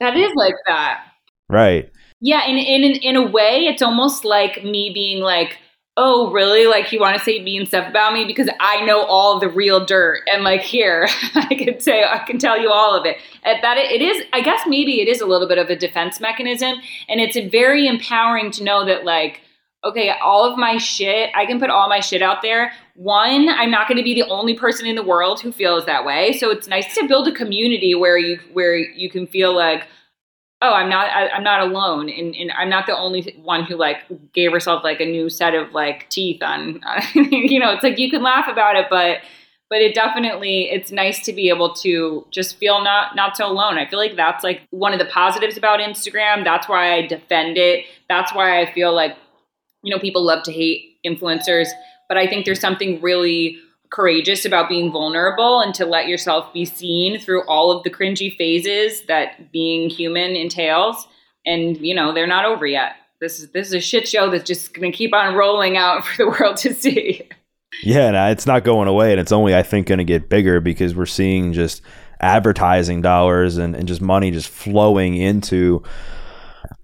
[0.00, 1.04] That is like that.
[1.48, 1.90] Right.
[2.24, 5.58] Yeah, in, in in a way, it's almost like me being like,
[5.98, 6.66] "Oh, really?
[6.66, 9.84] Like you want to say mean stuff about me because I know all the real
[9.84, 13.76] dirt, and like here, I can say I can tell you all of it." That
[13.76, 16.78] it is, I guess, maybe it is a little bit of a defense mechanism,
[17.10, 19.42] and it's very empowering to know that like
[19.84, 22.72] okay, all of my shit, I can put all my shit out there.
[22.94, 26.06] One, I'm not going to be the only person in the world who feels that
[26.06, 26.32] way.
[26.38, 29.86] So it's nice to build a community where you where you can feel like,
[30.64, 32.08] oh i'm not I, am not alone.
[32.08, 33.98] And, and, i'm not the only one who like
[34.32, 36.80] gave herself like a new set of like teeth on
[37.14, 39.18] you know it's like you can laugh about it but
[39.70, 43.78] but it definitely it's nice to be able to just feel not not so alone.
[43.78, 46.44] I feel like that's like one of the positives about instagram.
[46.44, 47.84] That's why i defend it.
[48.08, 49.16] That's why i feel like
[49.82, 51.68] you know people love to hate influencers.
[52.08, 53.58] But i think there's something really
[53.94, 58.36] courageous about being vulnerable and to let yourself be seen through all of the cringy
[58.36, 61.06] phases that being human entails.
[61.46, 62.96] And you know, they're not over yet.
[63.20, 66.04] This is this is a shit show that's just going to keep on rolling out
[66.06, 67.22] for the world to see.
[67.82, 70.60] Yeah, and it's not going away, and it's only I think going to get bigger
[70.60, 71.82] because we're seeing just
[72.20, 75.82] advertising dollars and, and just money just flowing into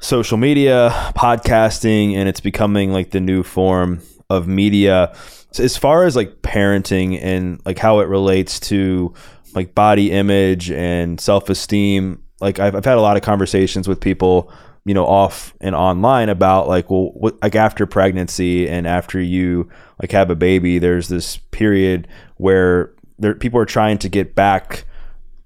[0.00, 5.14] social media, podcasting, and it's becoming like the new form of media.
[5.50, 9.12] So as far as like parenting and like how it relates to
[9.54, 14.52] like body image and self-esteem like I've, I've had a lot of conversations with people
[14.84, 19.68] you know off and online about like well what, like after pregnancy and after you
[20.00, 24.84] like have a baby there's this period where there people are trying to get back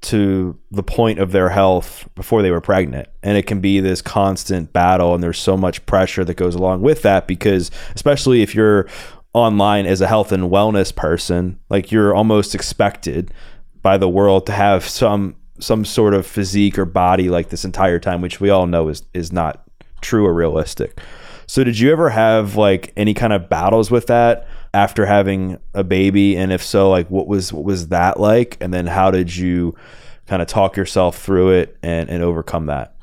[0.05, 4.03] to the point of their health before they were pregnant and it can be this
[4.03, 8.55] constant battle and there's so much pressure that goes along with that because especially if
[8.55, 8.87] you're
[9.35, 13.35] online as a health and wellness person, like you're almost expected
[13.83, 17.99] by the world to have some some sort of physique or body like this entire
[17.99, 19.64] time, which we all know is is not
[20.01, 21.01] true or realistic.
[21.47, 25.85] So did you ever have like any kind of battles with that after having a
[25.85, 29.35] baby and if so like what was what was that like and then how did
[29.35, 29.75] you
[30.27, 32.95] kind of talk yourself through it and and overcome that?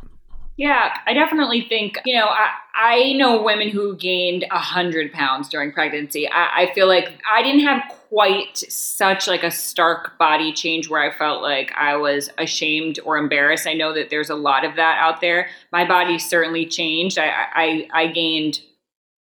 [0.57, 5.49] Yeah, I definitely think, you know, I, I know women who gained a 100 pounds
[5.49, 6.29] during pregnancy.
[6.29, 11.01] I, I feel like I didn't have quite such like a stark body change where
[11.01, 13.65] I felt like I was ashamed or embarrassed.
[13.65, 15.47] I know that there's a lot of that out there.
[15.71, 17.17] My body certainly changed.
[17.17, 18.59] I, I, I gained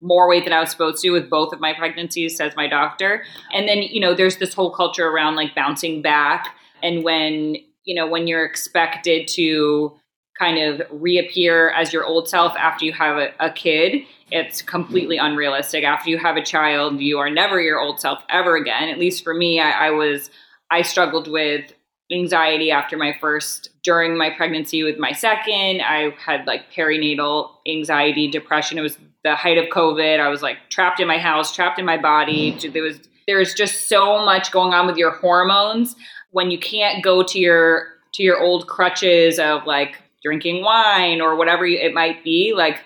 [0.02, 3.22] more weight than I was supposed to with both of my pregnancies, says my doctor.
[3.52, 7.94] And then, you know, there's this whole culture around like bouncing back and when, you
[7.94, 9.94] know, when you're expected to
[10.40, 14.02] kind of reappear as your old self after you have a, a, kid.
[14.30, 15.84] It's completely unrealistic.
[15.84, 18.88] After you have a child, you are never your old self ever again.
[18.88, 20.30] At least for me, I, I was,
[20.70, 21.74] I struggled with
[22.10, 25.82] anxiety after my first, during my pregnancy with my second.
[25.82, 28.78] I had like perinatal anxiety, depression.
[28.78, 30.20] It was the height of COVID.
[30.20, 32.52] I was like trapped in my house, trapped in my body.
[32.52, 32.72] Mm-hmm.
[32.72, 35.96] There was, there's just so much going on with your hormones
[36.30, 41.36] when you can't go to your to your old crutches of like drinking wine or
[41.36, 42.80] whatever it might be, like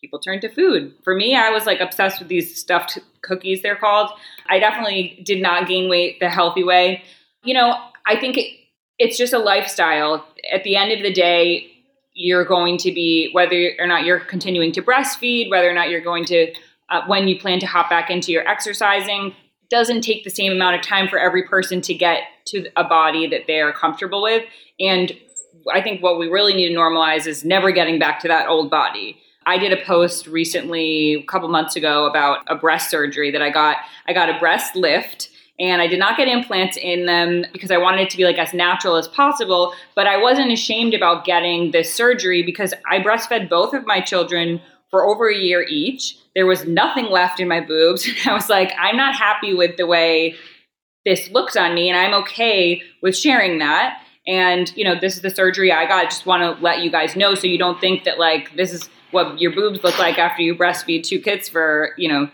[0.00, 0.94] people turn to food.
[1.02, 4.10] For me, I was like obsessed with these stuffed cookies, they're called.
[4.48, 7.02] I definitely did not gain weight the healthy way.
[7.44, 7.74] You know,
[8.06, 8.54] I think it,
[8.98, 10.26] it's just a lifestyle.
[10.52, 11.70] At the end of the day,
[12.14, 16.00] you're going to be, whether or not you're continuing to breastfeed, whether or not you're
[16.00, 16.52] going to,
[16.88, 19.34] uh, when you plan to hop back into your exercising,
[19.70, 23.28] doesn't take the same amount of time for every person to get to a body
[23.28, 24.44] that they are comfortable with.
[24.80, 25.12] And
[25.72, 28.70] I think what we really need to normalize is never getting back to that old
[28.70, 29.18] body.
[29.46, 33.50] I did a post recently, a couple months ago, about a breast surgery that I
[33.50, 33.78] got.
[34.06, 37.76] I got a breast lift and I did not get implants in them because I
[37.76, 39.74] wanted it to be like as natural as possible.
[39.94, 44.62] But I wasn't ashamed about getting this surgery because I breastfed both of my children
[44.90, 46.16] for over a year each.
[46.34, 48.08] There was nothing left in my boobs.
[48.26, 50.34] I was like, I'm not happy with the way
[51.04, 54.02] this looks on me, and I'm okay with sharing that.
[54.26, 56.04] And, you know, this is the surgery I got.
[56.04, 58.72] I just want to let you guys know so you don't think that, like, this
[58.72, 62.30] is what your boobs look like after you breastfeed two kids for, you know,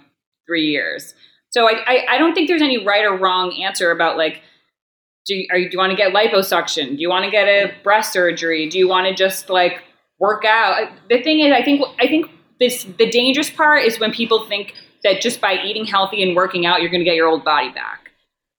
[0.46, 1.14] three years.
[1.56, 4.42] So I, I, I don't think there's any right or wrong answer about, like,
[5.24, 6.96] do you, are, do you want to get liposuction?
[6.96, 8.68] Do you want to get a breast surgery?
[8.68, 9.82] Do you want to just, like,
[10.20, 10.90] work out?
[11.08, 12.26] The thing is, I think, I think
[12.60, 16.66] this, the dangerous part is when people think that just by eating healthy and working
[16.66, 18.10] out, you're going to get your old body back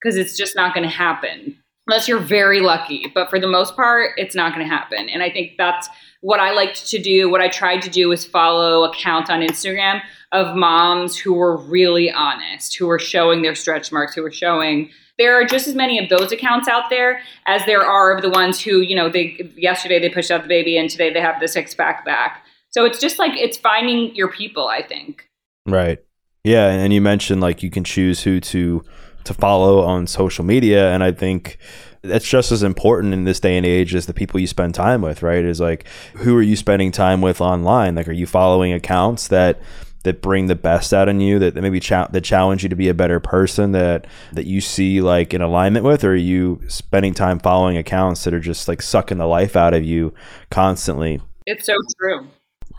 [0.01, 1.55] because it's just not going to happen
[1.85, 3.11] unless you're very lucky.
[3.13, 5.07] But for the most part, it's not going to happen.
[5.07, 5.87] And I think that's
[6.27, 7.29] what I liked to do.
[7.29, 10.01] What I tried to do was follow accounts on Instagram
[10.33, 14.89] of moms who were really honest, who were showing their stretch marks, who were showing.
[15.17, 18.29] There are just as many of those accounts out there as there are of the
[18.29, 21.39] ones who, you know, they yesterday they pushed out the baby and today they have
[21.39, 22.43] the six pack back.
[22.71, 25.29] So it's just like it's finding your people, I think.
[25.65, 25.99] Right.
[26.43, 28.83] Yeah, and you mentioned like you can choose who to
[29.23, 30.91] to follow on social media.
[30.91, 31.57] And I think
[32.01, 35.01] that's just as important in this day and age as the people you spend time
[35.01, 35.43] with, right?
[35.43, 37.95] Is like, who are you spending time with online?
[37.95, 39.59] Like, are you following accounts that
[40.03, 42.75] that bring the best out in you that, that maybe cha- that challenge you to
[42.77, 46.61] be a better person that that you see like in alignment with or are you
[46.67, 50.13] spending time following accounts that are just like sucking the life out of you
[50.49, 52.25] constantly it's so true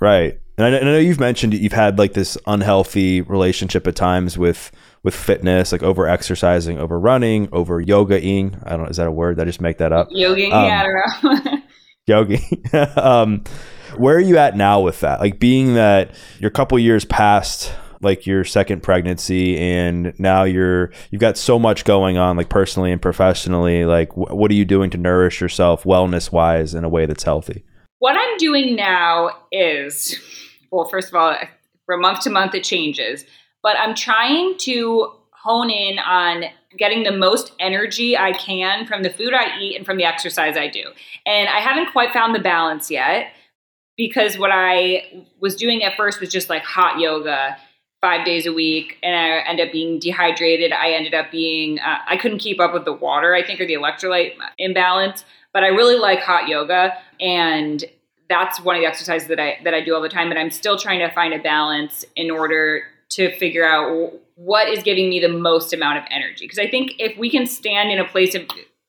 [0.00, 4.38] right and I, I know you've mentioned you've had like this unhealthy relationship at times
[4.38, 8.60] with with fitness, like over exercising, over running, over yogaing.
[8.66, 9.36] I don't know, is that a word?
[9.36, 10.08] Did I just make that up?
[10.10, 11.58] Yogaing, um, yeah, I don't know.
[12.08, 12.40] yogi.
[12.96, 13.44] um,
[13.96, 15.20] where are you at now with that?
[15.20, 20.92] Like being that you're a couple years past like your second pregnancy and now you're
[21.10, 24.64] you've got so much going on like personally and professionally like wh- what are you
[24.64, 27.64] doing to nourish yourself wellness wise in a way that's healthy
[27.98, 30.16] what i'm doing now is
[30.70, 31.36] well first of all
[31.86, 33.24] from month to month it changes
[33.62, 36.44] but I'm trying to hone in on
[36.76, 40.56] getting the most energy I can from the food I eat and from the exercise
[40.56, 40.84] I do.
[41.24, 43.32] And I haven't quite found the balance yet
[43.96, 47.56] because what I was doing at first was just like hot yoga
[48.00, 50.72] five days a week and I ended up being dehydrated.
[50.72, 53.66] I ended up being, uh, I couldn't keep up with the water, I think, or
[53.66, 55.24] the electrolyte imbalance.
[55.52, 57.84] But I really like hot yoga and
[58.28, 60.28] that's one of the exercises that I that I do all the time.
[60.28, 64.82] But I'm still trying to find a balance in order to figure out what is
[64.82, 66.44] giving me the most amount of energy.
[66.44, 68.42] Because I think if we can stand in a place of,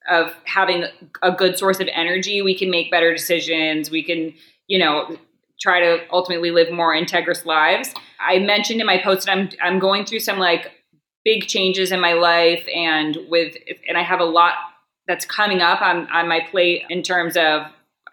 [0.09, 0.85] of having
[1.21, 3.89] a good source of energy, we can make better decisions.
[3.89, 4.33] We can,
[4.67, 5.17] you know,
[5.59, 7.93] try to ultimately live more integrous lives.
[8.19, 10.71] I mentioned in my post that I'm I'm going through some like
[11.25, 13.55] big changes in my life and with
[13.87, 14.53] and I have a lot
[15.07, 17.63] that's coming up on on my plate in terms of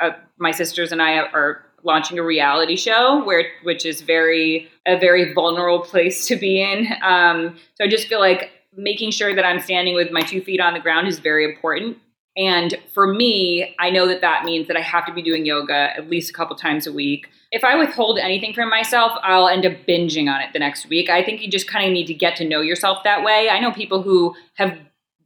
[0.01, 4.99] uh, my sisters and I are launching a reality show where which is very a
[4.99, 6.89] very vulnerable place to be in.
[7.03, 10.61] Um, so I just feel like making sure that I'm standing with my two feet
[10.61, 11.97] on the ground is very important.
[12.37, 15.97] And for me, I know that that means that I have to be doing yoga
[15.97, 17.29] at least a couple times a week.
[17.51, 21.09] If I withhold anything from myself, I'll end up binging on it the next week.
[21.09, 23.49] I think you just kind of need to get to know yourself that way.
[23.49, 24.77] I know people who have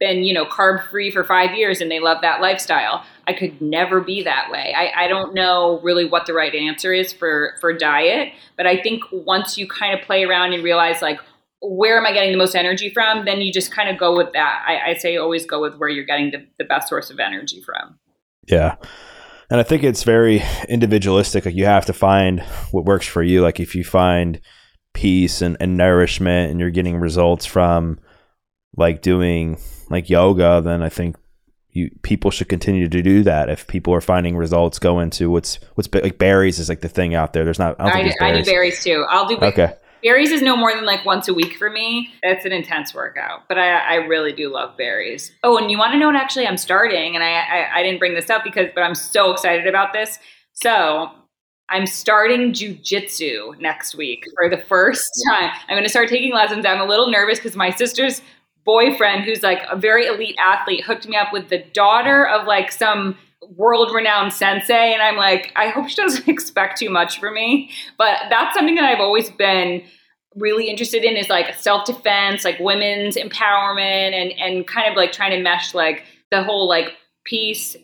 [0.01, 3.05] been, you know, carb free for five years and they love that lifestyle.
[3.27, 4.73] I could never be that way.
[4.75, 8.81] I, I don't know really what the right answer is for for diet, but I
[8.81, 11.19] think once you kind of play around and realize like
[11.61, 13.25] where am I getting the most energy from?
[13.25, 14.65] Then you just kind of go with that.
[14.67, 17.61] I, I say always go with where you're getting the, the best source of energy
[17.61, 17.99] from.
[18.47, 18.77] Yeah.
[19.51, 21.45] And I think it's very individualistic.
[21.45, 22.41] Like you have to find
[22.71, 23.43] what works for you.
[23.43, 24.41] Like if you find
[24.95, 27.99] peace and, and nourishment and you're getting results from
[28.75, 29.59] like doing
[29.91, 31.15] like yoga, then I think
[31.71, 33.49] you people should continue to do that.
[33.49, 37.15] If people are finding results, go into what's what's like berries is like the thing
[37.15, 37.43] out there.
[37.45, 37.75] There's not.
[37.79, 39.05] I, I, do, I do berries too.
[39.09, 39.37] I'll do.
[39.37, 39.73] Okay.
[40.03, 42.11] Berries is no more than like once a week for me.
[42.23, 45.31] It's an intense workout, but I, I really do love berries.
[45.43, 47.13] Oh, and you want to know what actually I'm starting?
[47.13, 50.17] And I, I, I didn't bring this up because, but I'm so excited about this.
[50.53, 51.11] So
[51.69, 55.51] I'm starting jujitsu next week for the first time.
[55.69, 56.65] I'm going to start taking lessons.
[56.65, 58.23] I'm a little nervous because my sister's
[58.65, 62.71] boyfriend, who's like a very elite athlete, hooked me up with the daughter of like
[62.71, 63.17] some
[63.55, 64.93] world renowned sensei.
[64.93, 67.71] And I'm like, I hope she doesn't expect too much from me.
[67.97, 69.83] But that's something that I've always been
[70.35, 75.11] really interested in is like self defense, like women's empowerment, and and kind of like
[75.11, 76.93] trying to mesh like the whole like
[77.25, 77.75] peace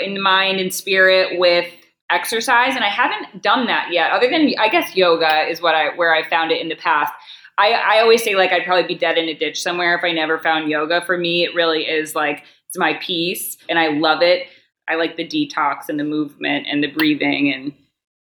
[0.00, 1.66] in mind and spirit with
[2.10, 2.74] exercise.
[2.74, 6.14] And I haven't done that yet, other than I guess yoga is what I where
[6.14, 7.12] I found it in the past.
[7.58, 10.12] I, I always say like I'd probably be dead in a ditch somewhere if I
[10.12, 11.04] never found yoga.
[11.04, 14.46] For me, it really is like it's my peace, and I love it.
[14.88, 17.72] I like the detox and the movement and the breathing and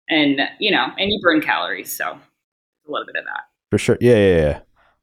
[0.07, 3.41] and you know and you burn calories, so a little bit of that.
[3.71, 4.59] For sure, yeah, yeah, yeah.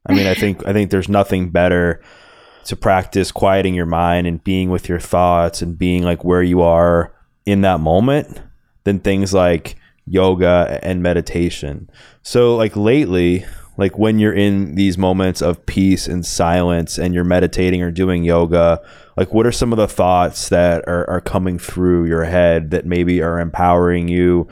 [0.07, 2.01] I mean, I think I think there's nothing better
[2.65, 6.61] to practice quieting your mind and being with your thoughts and being like where you
[6.61, 7.13] are
[7.45, 8.41] in that moment
[8.83, 9.75] than things like
[10.05, 11.89] yoga and meditation.
[12.21, 13.45] So like lately,
[13.81, 18.23] like when you're in these moments of peace and silence and you're meditating or doing
[18.23, 18.79] yoga
[19.17, 22.85] like what are some of the thoughts that are, are coming through your head that
[22.85, 24.47] maybe are empowering you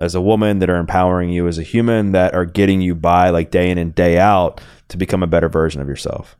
[0.00, 3.28] as a woman that are empowering you as a human that are getting you by
[3.28, 6.38] like day in and day out to become a better version of yourself?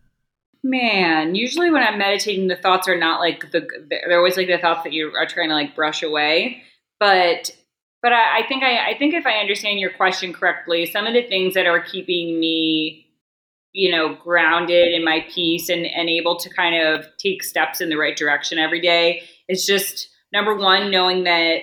[0.62, 4.58] Man usually when i'm meditating the thoughts are not like the they're always like the
[4.58, 6.62] thoughts that you are trying to like brush away
[6.98, 7.50] but
[8.02, 11.14] but I, I think I, I think if I understand your question correctly, some of
[11.14, 13.06] the things that are keeping me
[13.72, 17.88] you know grounded in my peace and, and able to kind of take steps in
[17.88, 21.60] the right direction every day is just number one knowing that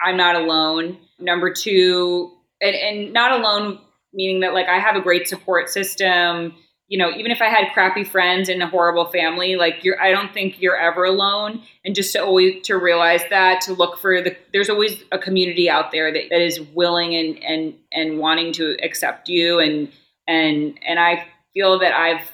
[0.00, 0.98] i'm not alone.
[1.18, 3.78] Number two and, and not alone
[4.12, 6.54] meaning that like i have a great support system
[6.92, 10.10] you know, even if I had crappy friends and a horrible family, like you're, I
[10.10, 11.62] don't think you're ever alone.
[11.86, 15.70] And just to always to realize that, to look for the, there's always a community
[15.70, 19.58] out there that, that is willing and and and wanting to accept you.
[19.58, 19.90] And
[20.28, 22.30] and and I feel that I've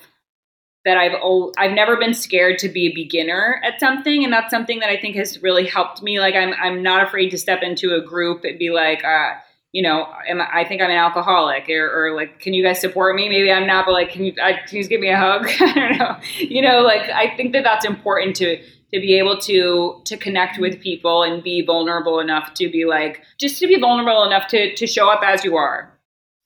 [0.84, 4.50] that I've oh, I've never been scared to be a beginner at something, and that's
[4.50, 6.18] something that I think has really helped me.
[6.18, 9.04] Like I'm I'm not afraid to step into a group and be like.
[9.04, 9.34] Uh,
[9.72, 13.14] you know, am, I think I'm an alcoholic or, or, like, can you guys support
[13.14, 13.28] me?
[13.28, 15.46] Maybe I'm not, but like, can you, I, can you just give me a hug?
[15.60, 16.16] I don't know.
[16.38, 20.58] You know, like, I think that that's important to, to be able to, to connect
[20.58, 24.74] with people and be vulnerable enough to be like, just to be vulnerable enough to,
[24.74, 25.92] to show up as you are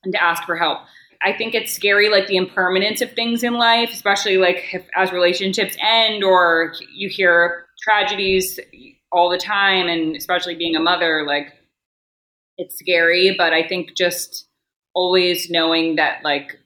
[0.03, 0.81] and to ask for help.
[1.25, 5.12] I think it's scary, like the impermanence of things in life, especially like if, as
[5.12, 8.59] relationships end or you hear tragedies
[9.12, 11.53] all the time, and especially being a mother, like
[12.59, 14.46] it's scary, but I think just
[14.94, 16.59] always knowing that like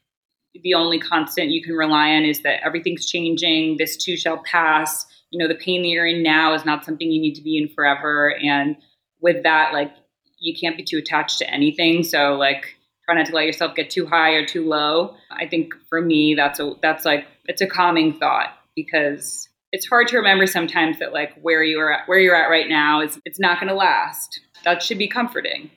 [0.62, 3.76] the only constant you can rely on is that everything's changing.
[3.78, 5.06] This too shall pass.
[5.30, 7.58] You know, the pain that you're in now is not something you need to be
[7.58, 8.34] in forever.
[8.42, 8.76] And
[9.20, 9.92] with that, like
[10.38, 12.02] you can't be too attached to anything.
[12.02, 15.14] So like try not to let yourself get too high or too low.
[15.30, 20.08] I think for me that's a that's like it's a calming thought because it's hard
[20.08, 23.18] to remember sometimes that like where you are at, where you're at right now is
[23.24, 24.40] it's not going to last.
[24.66, 25.70] That should be comforting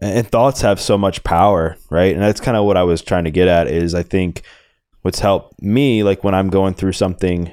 [0.00, 3.24] and thoughts have so much power right and that's kind of what i was trying
[3.24, 4.42] to get at is i think
[5.02, 7.52] what's helped me like when i'm going through something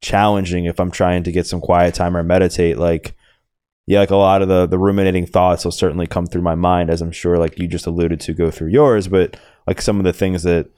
[0.00, 3.14] challenging if i'm trying to get some quiet time or meditate like
[3.86, 6.90] yeah like a lot of the the ruminating thoughts will certainly come through my mind
[6.90, 9.36] as i'm sure like you just alluded to go through yours but
[9.66, 10.68] like some of the things that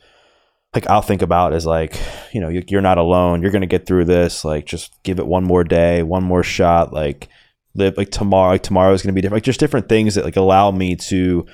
[0.74, 1.96] like I'll think about is like,
[2.32, 3.40] you know, you're not alone.
[3.42, 4.44] You're going to get through this.
[4.44, 6.92] Like, just give it one more day, one more shot.
[6.92, 7.28] Like,
[7.74, 10.24] live like tomorrow like tomorrow is going to be different like just different things that
[10.24, 11.46] like allow me to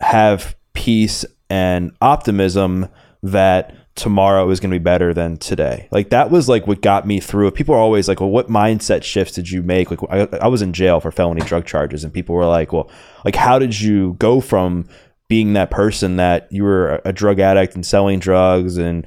[0.00, 2.88] have peace and optimism
[3.22, 5.88] that tomorrow is going to be better than today.
[5.90, 7.50] Like that was like what got me through.
[7.50, 9.90] People are always like, well, what mindset shifts did you make?
[9.90, 12.90] Like I, I was in jail for felony drug charges and people were like, well,
[13.24, 14.88] like how did you go from
[15.28, 19.06] being that person that you were a drug addict and selling drugs and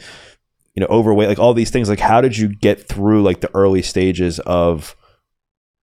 [0.73, 3.53] you know overweight like all these things like how did you get through like the
[3.53, 4.95] early stages of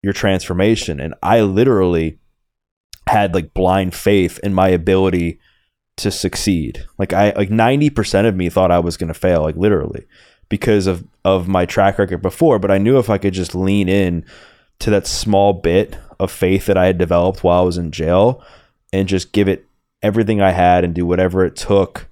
[0.03, 0.99] your transformation.
[0.99, 2.19] And i literally
[3.07, 5.39] had like blind faith in my ability
[5.97, 6.85] to succeed.
[6.97, 10.05] Like i like 90% of me thought i was going to fail like literally
[10.49, 12.59] because of of my track record before.
[12.59, 14.25] But i knew if i could just lean in
[14.79, 18.43] to that small bit of faith that i had developed while i was in jail
[18.93, 19.65] and just give it
[20.01, 22.09] everything I had and do whatever it took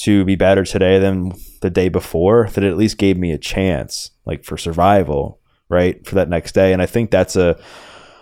[0.00, 4.10] to be better today than the day before, that at least gave me a chance,
[4.26, 6.72] like for survival, right, for that next day.
[6.72, 7.58] And I think that's a,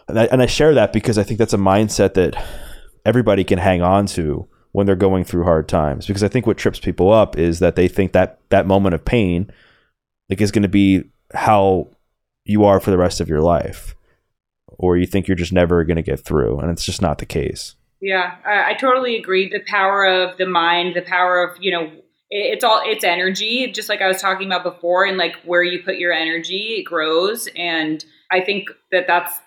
[0.08, 2.42] and I, and I share that because I think that's a mindset that
[3.04, 6.06] everybody can hang on to when they're going through hard times.
[6.06, 9.04] Because I think what trips people up is that they think that that moment of
[9.04, 9.50] pain,
[10.28, 11.88] like, is going to be how
[12.44, 13.94] you are for the rest of your life,
[14.66, 17.26] or you think you're just never going to get through, and it's just not the
[17.26, 17.76] case.
[18.00, 19.48] Yeah, I, I totally agree.
[19.48, 21.90] The power of the mind, the power of, you know,
[22.30, 25.82] it's all it's energy just like i was talking about before and like where you
[25.82, 29.40] put your energy it grows and i think that that's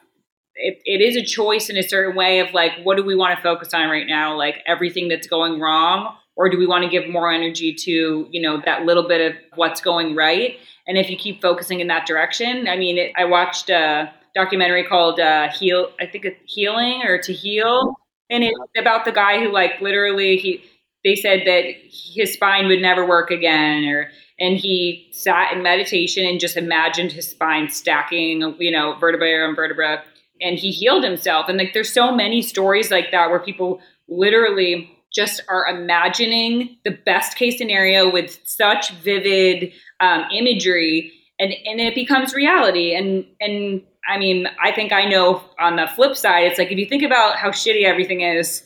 [0.58, 3.36] it, it is a choice in a certain way of like what do we want
[3.38, 4.36] to focus on right now?
[4.36, 8.42] Like everything that's going wrong or do we want to give more energy to you
[8.42, 10.58] know that little bit of what's going right?
[10.88, 14.86] And if you keep focusing in that direction i mean it, i watched a documentary
[14.86, 17.96] called uh, heal i think it's healing or to heal
[18.30, 20.64] and it's about the guy who like literally he
[21.08, 26.26] they said that his spine would never work again or and he sat in meditation
[26.26, 30.04] and just imagined his spine stacking you know vertebra on vertebra
[30.42, 31.48] and he healed himself.
[31.50, 36.92] And like there's so many stories like that where people literally just are imagining the
[37.06, 42.96] best case scenario with such vivid um, imagery and and it becomes reality.
[42.96, 46.78] And and I mean, I think I know on the flip side, it's like if
[46.78, 48.64] you think about how shitty everything is,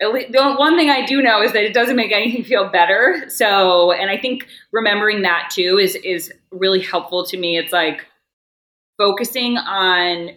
[0.00, 3.24] the one thing I do know is that it doesn't make anything feel better.
[3.28, 7.58] So, and I think remembering that too is is really helpful to me.
[7.58, 8.06] It's like
[8.98, 10.30] focusing on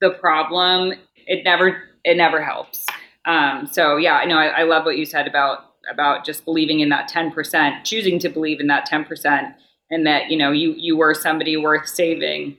[0.00, 0.94] the problem.
[1.26, 2.86] It never it never helps.
[3.24, 6.80] Um, so yeah, I know I, I love what you said about about just believing
[6.80, 9.54] in that ten percent, choosing to believe in that ten percent,
[9.90, 12.56] and that you know you you were somebody worth saving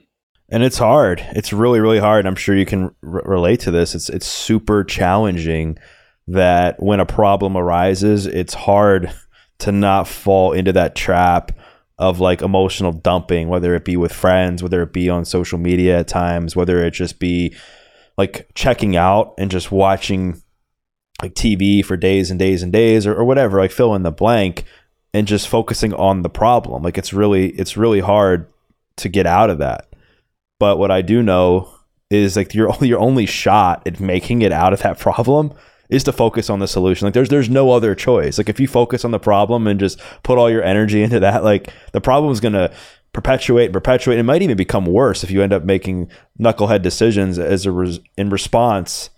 [0.50, 1.26] and it's hard.
[1.30, 2.26] It's really, really hard.
[2.26, 3.94] I'm sure you can r- relate to this.
[3.94, 5.78] It's it's super challenging
[6.26, 9.12] that when a problem arises, it's hard
[9.58, 11.52] to not fall into that trap
[11.98, 16.00] of like emotional dumping, whether it be with friends, whether it be on social media
[16.00, 17.54] at times, whether it just be
[18.16, 20.42] like checking out and just watching
[21.22, 24.10] like TV for days and days and days or, or whatever, like fill in the
[24.10, 24.64] blank
[25.12, 26.82] and just focusing on the problem.
[26.82, 28.48] Like it's really, it's really hard
[28.96, 29.94] to get out of that.
[30.58, 31.70] But what I do know
[32.10, 35.52] is like your your only shot at making it out of that problem
[35.88, 37.06] is to focus on the solution.
[37.06, 38.38] Like there's there's no other choice.
[38.38, 41.44] Like if you focus on the problem and just put all your energy into that,
[41.44, 42.72] like the problem is gonna
[43.12, 44.18] perpetuate and perpetuate.
[44.18, 46.10] It might even become worse if you end up making
[46.40, 49.10] knucklehead decisions as a res- in response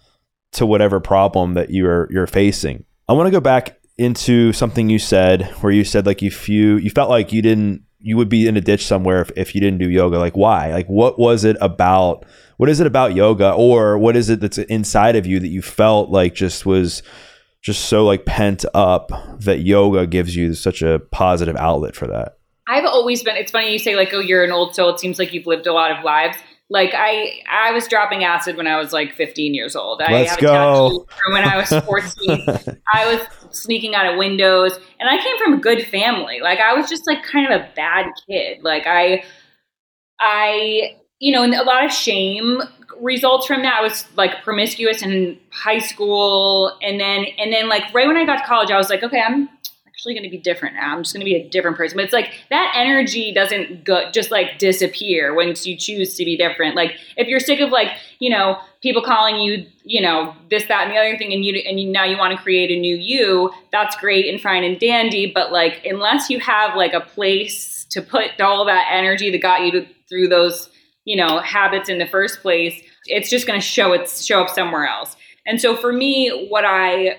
[0.53, 2.85] to whatever problem that you're you're facing.
[3.09, 6.91] I want to go back into something you said where you said like you you
[6.91, 9.81] felt like you didn't you would be in a ditch somewhere if, if you didn't
[9.81, 10.17] do yoga.
[10.21, 10.73] Like why?
[10.73, 12.25] Like what was it about
[12.57, 13.53] what is it about yoga?
[13.53, 17.03] Or what is it that's inside of you that you felt like just was
[17.63, 22.39] just so like pent up that yoga gives you such a positive outlet for that?
[22.69, 24.91] I've always been it's funny you say like oh you're an old soul.
[24.91, 26.37] It seems like you've lived a lot of lives
[26.69, 30.03] like I, I was dropping acid when I was like 15 years old.
[30.03, 31.07] I Let's go.
[31.09, 32.45] From when I was 14,
[32.93, 36.41] I was sneaking out of windows, and I came from a good family.
[36.41, 38.65] Like I was just like kind of a bad kid.
[38.65, 39.23] Like I,
[40.19, 42.63] I, you know, and a lot of shame
[43.01, 43.75] results from that.
[43.75, 48.25] I was like promiscuous in high school, and then and then like right when I
[48.25, 49.49] got to college, I was like, okay, I'm
[49.97, 50.95] actually going to be different now.
[50.95, 51.97] I'm just going to be a different person.
[51.97, 56.37] But it's like that energy doesn't go, just like disappear once you choose to be
[56.37, 56.77] different.
[56.77, 60.83] Like if you're sick of like, you know, people calling you, you know, this, that,
[60.83, 62.95] and the other thing, and you, and you, now you want to create a new
[62.95, 65.33] you, that's great and fine and dandy.
[65.35, 69.63] But like, unless you have like a place to put all that energy that got
[69.63, 70.69] you to, through those,
[71.07, 74.51] you know, habits in the first place, it's just going to show it, show up
[74.51, 75.17] somewhere else.
[75.47, 77.17] And so for me, what I,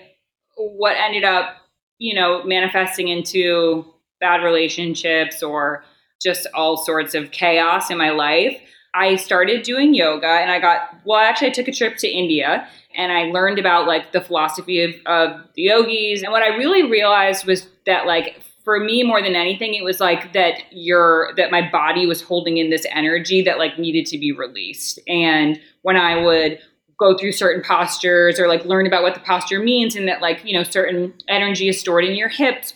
[0.58, 1.56] what ended up
[2.00, 3.86] you know, manifesting into
[4.20, 5.84] bad relationships or
[6.22, 8.60] just all sorts of chaos in my life,
[8.94, 12.68] I started doing yoga and I got, well, actually, I took a trip to India
[12.96, 16.24] and I learned about like the philosophy of, of the yogis.
[16.24, 20.02] And what I really realized was that, like, for me more than anything it was
[20.02, 24.18] like that your that my body was holding in this energy that like needed to
[24.18, 26.60] be released and when i would
[27.00, 30.44] go through certain postures or like learn about what the posture means and that like
[30.44, 32.74] you know certain energy is stored in your hips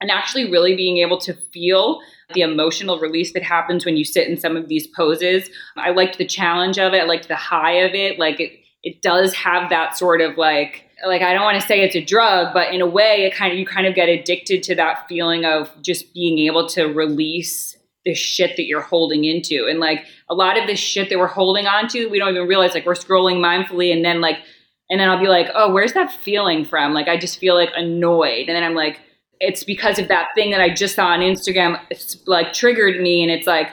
[0.00, 2.00] and actually really being able to feel
[2.34, 5.48] the emotional release that happens when you sit in some of these poses.
[5.76, 7.02] I liked the challenge of it.
[7.02, 8.18] I liked the high of it.
[8.18, 8.52] Like it
[8.82, 12.04] it does have that sort of like like I don't want to say it's a
[12.04, 15.08] drug, but in a way, it kind of you kind of get addicted to that
[15.08, 17.77] feeling of just being able to release
[18.08, 21.26] the shit that you're holding into, and like a lot of this shit that we're
[21.28, 22.74] holding onto, we don't even realize.
[22.74, 24.38] Like we're scrolling mindfully, and then like,
[24.90, 26.94] and then I'll be like, oh, where's that feeling from?
[26.94, 29.00] Like I just feel like annoyed, and then I'm like,
[29.38, 33.22] it's because of that thing that I just saw on Instagram, it's like triggered me,
[33.22, 33.68] and it's like.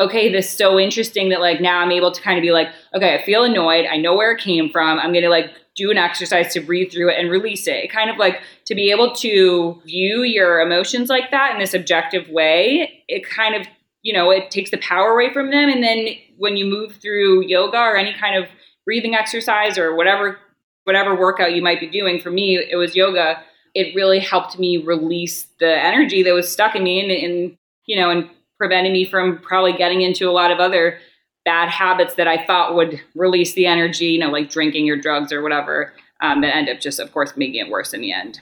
[0.00, 2.68] Okay, this is so interesting that like now I'm able to kind of be like,
[2.94, 3.84] okay, I feel annoyed.
[3.84, 4.96] I know where it came from.
[4.96, 7.84] I'm gonna like do an exercise to breathe through it and release it.
[7.84, 7.90] it.
[7.90, 8.36] Kind of like
[8.66, 13.56] to be able to view your emotions like that in this objective way, it kind
[13.56, 13.66] of,
[14.02, 15.68] you know, it takes the power away from them.
[15.68, 18.48] And then when you move through yoga or any kind of
[18.84, 20.38] breathing exercise or whatever
[20.84, 23.42] whatever workout you might be doing, for me it was yoga.
[23.74, 27.96] It really helped me release the energy that was stuck in me and, and you
[27.96, 28.28] know, and
[28.58, 30.98] prevented me from probably getting into a lot of other
[31.44, 35.32] bad habits that I thought would release the energy, you know, like drinking or drugs
[35.32, 38.40] or whatever, um, that end up just, of course, making it worse in the end.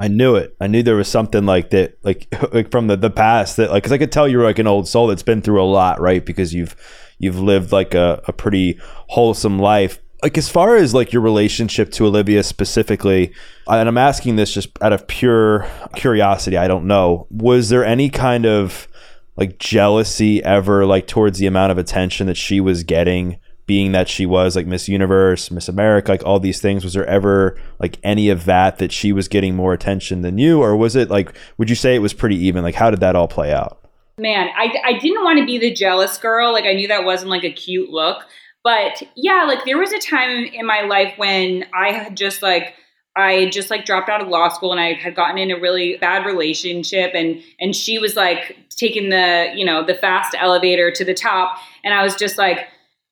[0.00, 0.56] I knew it.
[0.58, 3.82] I knew there was something like that, like like from the, the past that, like,
[3.82, 6.24] because I could tell you're like an old soul that's been through a lot, right?
[6.24, 6.74] Because you've
[7.18, 10.00] you've lived like a, a pretty wholesome life.
[10.22, 13.34] Like as far as like your relationship to Olivia specifically,
[13.66, 16.56] and I'm asking this just out of pure curiosity.
[16.56, 17.26] I don't know.
[17.30, 18.88] Was there any kind of
[19.36, 23.38] like jealousy ever like towards the amount of attention that she was getting
[23.70, 27.06] being that she was like Miss Universe, Miss America, like all these things was there
[27.06, 30.60] ever like any of that that she was getting more attention than you?
[30.60, 32.64] Or was it like would you say it was pretty even?
[32.64, 33.80] Like how did that all play out?
[34.18, 37.30] Man, I I didn't want to be the jealous girl, like I knew that wasn't
[37.30, 38.24] like a cute look,
[38.64, 42.74] but yeah, like there was a time in my life when I had just like
[43.14, 45.96] I just like dropped out of law school and I had gotten in a really
[45.98, 51.04] bad relationship and and she was like taking the, you know, the fast elevator to
[51.04, 51.56] the top.
[51.84, 52.66] And I was just like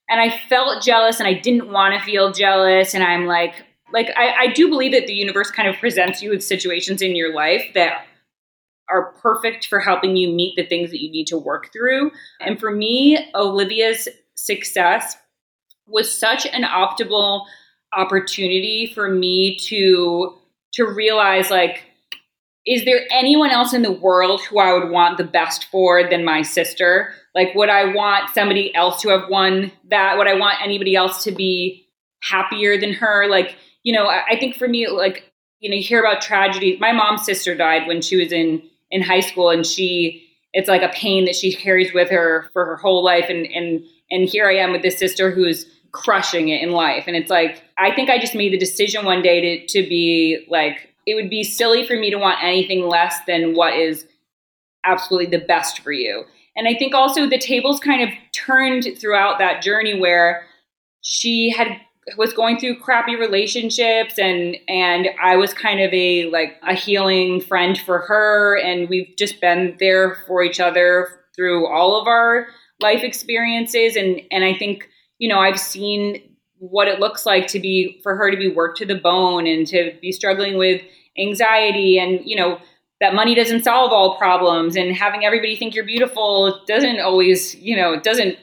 [0.09, 3.55] and I felt jealous and I didn't want to feel jealous and I'm like
[3.93, 7.17] like I, I do believe that the universe kind of presents you with situations in
[7.17, 8.05] your life that
[8.91, 12.11] are perfect for helping you meet the things that you need to work through.
[12.41, 15.17] And for me, Olivia's success
[15.87, 17.45] was such an optimal
[17.93, 20.35] opportunity for me to
[20.75, 21.85] to realize like
[22.69, 26.23] is there anyone else in the world who I would want the best for than
[26.23, 27.15] my sister?
[27.35, 30.19] Like, would I want somebody else to have won that?
[30.19, 31.89] Would I want anybody else to be
[32.23, 33.27] happier than her?
[33.27, 36.79] Like, you know, I, I think for me, like, you know, you hear about tragedies.
[36.79, 40.83] My mom's sister died when she was in in high school, and she it's like
[40.83, 43.27] a pain that she carries with her for her whole life.
[43.31, 47.05] And and and here I am with this sister who's crushing it in life.
[47.07, 50.45] And it's like, I think I just made the decision one day to, to be
[50.51, 54.07] like, it would be silly for me to want anything less than what is
[54.85, 56.25] absolutely the best for you.
[56.57, 60.45] And I think also the tables kind of turned throughout that journey where
[61.03, 61.81] she had
[62.17, 67.41] was going through crappy relationships and and I was kind of a like a healing
[67.41, 72.49] friend for her and we've just been there for each other through all of our
[72.81, 74.89] life experiences and and I think
[75.19, 76.23] you know, I've seen
[76.59, 79.67] what it looks like to be for her to be worked to the bone and
[79.69, 80.83] to be struggling with
[81.19, 82.59] anxiety and, you know,
[83.01, 87.77] that money doesn't solve all problems and having everybody think you're beautiful doesn't always, you
[87.77, 88.37] know, doesn't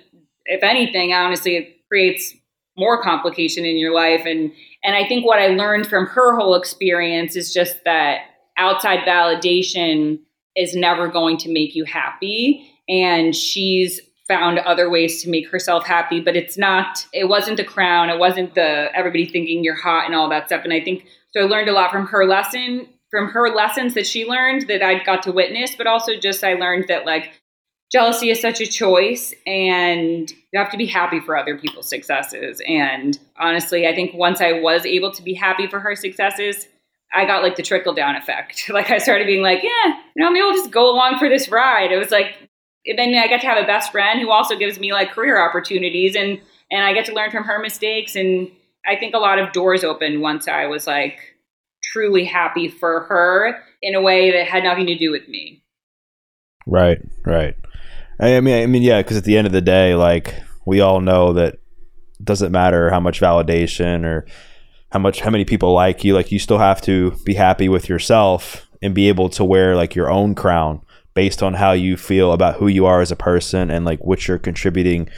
[0.45, 2.33] if anything, honestly, it creates
[2.77, 4.21] more complication in your life.
[4.25, 4.51] And
[4.83, 8.19] and I think what I learned from her whole experience is just that
[8.57, 10.19] outside validation
[10.55, 12.69] is never going to make you happy.
[12.87, 17.63] And she's found other ways to make herself happy but it's not it wasn't the
[17.63, 20.63] crown it wasn't the everybody thinking you're hot and all that stuff.
[20.63, 21.05] And i think
[21.35, 24.83] so i learned a lot from her lesson from her lessons that she learned that
[24.83, 27.41] i got to witness but also just i learned that like
[27.91, 32.61] jealousy is such a choice and you have to be happy for other people's successes
[32.67, 36.67] and honestly i think once i was able to be happy for her successes
[37.13, 38.69] I got like the trickle down effect.
[38.75, 41.47] Like I started being like, yeah, you know, maybe we'll just go along for this
[41.47, 41.91] ride.
[41.91, 42.35] It was like
[42.85, 46.15] then I got to have a best friend who also gives me like career opportunities
[46.15, 46.39] and
[46.71, 48.51] and I get to learn from her mistakes and
[48.87, 51.19] I think a lot of doors opened once I was like
[51.83, 55.63] truly happy for her in a way that had nothing to do with me.
[56.67, 57.55] Right, right.
[58.19, 61.01] I mean, I mean, yeah, because at the end of the day, like we all
[61.01, 61.59] know that
[62.23, 64.25] doesn't matter how much validation or
[64.91, 67.89] how much how many people like you, like you still have to be happy with
[67.89, 70.81] yourself and be able to wear like your own crown
[71.13, 74.27] based on how you feel about who you are as a person and like what
[74.27, 75.09] you're contributing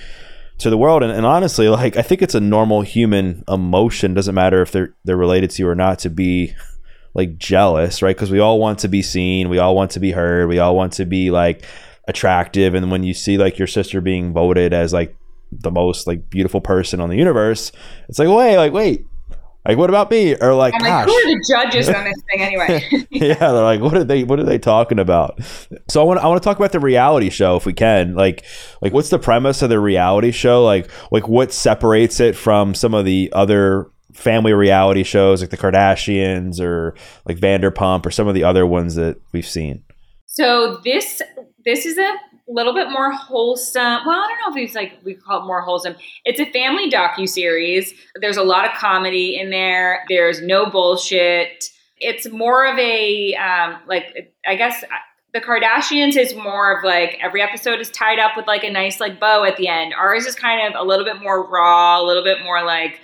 [0.59, 1.03] to the world.
[1.03, 4.13] And, and honestly like i think it's a normal human emotion.
[4.13, 6.53] Doesn't matter if they're they're related to you or not to be
[7.13, 8.15] like jealous right?
[8.15, 9.49] Because we all want to be seen.
[9.49, 10.49] We all want to be heard.
[10.49, 11.63] We all want to be like
[12.07, 12.73] attractive.
[12.73, 15.15] And when you see like your sister being voted as like
[15.51, 17.71] the most like beautiful person on the universe
[18.09, 19.05] it's like wait like wait
[19.67, 20.33] like what about me?
[20.35, 22.83] Or like, I'm like who are the judges on this thing anyway?
[23.11, 25.39] Yeah they're like what are they what are they talking about?
[25.89, 28.15] So i want i want to talk about the reality show if we can.
[28.15, 28.45] Like
[28.81, 30.63] like what's the premise of the reality show?
[30.63, 35.57] Like like what separates it from some of the other family reality shows like the
[35.57, 36.95] kardashians or
[37.25, 39.83] like vanderpump or some of the other ones that we've seen?
[40.27, 41.21] So this
[41.65, 42.15] this is a
[42.47, 44.05] little bit more wholesome.
[44.05, 45.95] Well, I don't know if it's like we call it more wholesome.
[46.25, 47.93] It's a family docu series.
[48.19, 50.03] There's a lot of comedy in there.
[50.09, 51.65] There's no bullshit.
[51.99, 54.87] It's more of a um, like I guess uh,
[55.33, 58.99] the Kardashians is more of like every episode is tied up with like a nice
[58.99, 59.93] like bow at the end.
[59.93, 62.99] Ours is kind of a little bit more raw, a little bit more like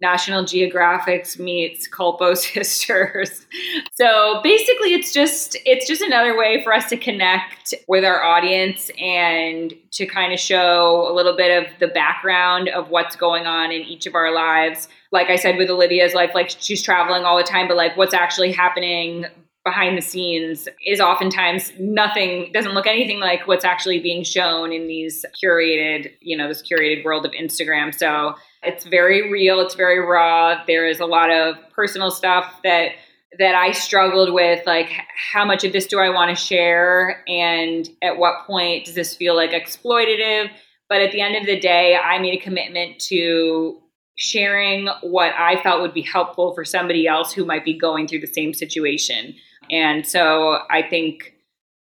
[0.00, 3.46] National Geographic meets Culpo Sisters.
[3.94, 8.90] So basically it's just it's just another way for us to connect with our audience
[8.98, 13.72] and to kind of show a little bit of the background of what's going on
[13.72, 14.88] in each of our lives.
[15.12, 18.14] Like I said with Olivia's life like she's traveling all the time but like what's
[18.14, 19.26] actually happening
[19.66, 24.86] behind the scenes is oftentimes nothing doesn't look anything like what's actually being shown in
[24.86, 27.92] these curated, you know, this curated world of Instagram.
[27.92, 30.62] So it's very real, it's very raw.
[30.66, 32.92] There is a lot of personal stuff that
[33.38, 34.90] that I struggled with like
[35.32, 39.14] how much of this do I want to share and at what point does this
[39.14, 40.48] feel like exploitative?
[40.88, 43.80] But at the end of the day, I made a commitment to
[44.16, 48.20] sharing what I felt would be helpful for somebody else who might be going through
[48.20, 49.34] the same situation.
[49.70, 51.34] And so I think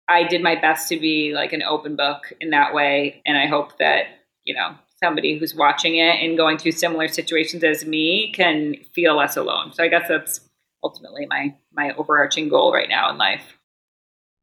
[0.07, 3.21] I did my best to be like an open book in that way.
[3.25, 4.05] And I hope that,
[4.43, 9.15] you know, somebody who's watching it and going through similar situations as me can feel
[9.17, 9.73] less alone.
[9.73, 10.41] So I guess that's
[10.83, 13.57] ultimately my my overarching goal right now in life.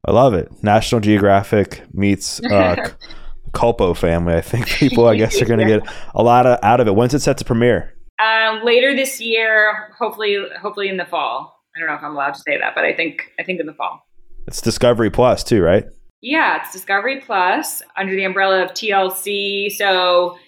[0.04, 0.50] I love it.
[0.62, 2.90] National Geographic meets uh,
[3.50, 4.34] Culpo family.
[4.34, 5.82] I think people, I guess, are going to get
[6.14, 6.94] a lot of, out of it.
[6.94, 7.94] When's it set to premiere?
[8.18, 11.62] Um, later this year, hopefully, hopefully in the fall.
[11.76, 13.66] I don't know if I'm allowed to say that, but I think I think in
[13.66, 14.06] the fall.
[14.46, 15.84] It's Discovery Plus too, right?
[16.20, 19.70] Yeah, it's Discovery Plus under the umbrella of TLC.
[19.70, 20.38] So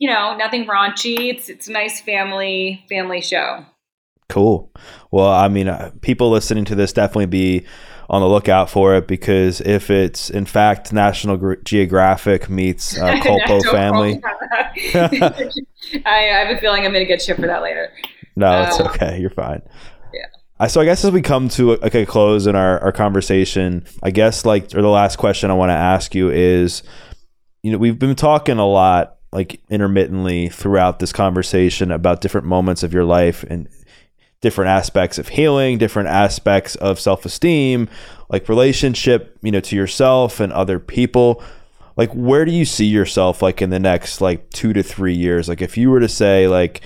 [0.00, 1.30] you know, nothing raunchy.
[1.30, 3.64] It's it's a nice family family show.
[4.28, 4.72] Cool.
[5.10, 7.66] Well, I mean, uh, people listening to this definitely be
[8.08, 13.62] on the lookout for it because if it's in fact National Geographic meets uh, Culpo
[13.70, 14.20] family,
[14.94, 15.52] I,
[16.06, 17.92] I, have a feeling I'm going to get shit for that later.
[18.36, 19.20] No, it's uh, okay.
[19.20, 19.62] You're fine.
[20.14, 20.66] Yeah.
[20.68, 23.84] So I guess as we come to a, like a close in our, our conversation,
[24.02, 26.82] I guess like or the last question I want to ask you is,
[27.62, 32.82] you know, we've been talking a lot like intermittently throughout this conversation about different moments
[32.82, 33.68] of your life and
[34.40, 37.88] different aspects of healing, different aspects of self-esteem,
[38.28, 41.42] like relationship, you know, to yourself and other people.
[41.96, 45.48] Like where do you see yourself like in the next like 2 to 3 years?
[45.48, 46.80] Like if you were to say like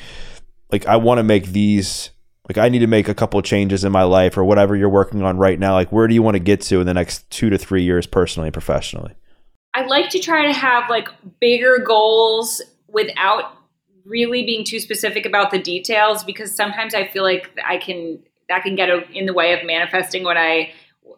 [0.72, 2.10] like I want to make these
[2.48, 5.22] like I need to make a couple changes in my life or whatever you're working
[5.22, 7.48] on right now, like where do you want to get to in the next 2
[7.50, 9.14] to 3 years personally and professionally?
[9.74, 11.08] I like to try to have like
[11.40, 13.58] bigger goals without
[14.04, 18.62] really being too specific about the details because sometimes I feel like I can that
[18.62, 20.72] can get in the way of manifesting what I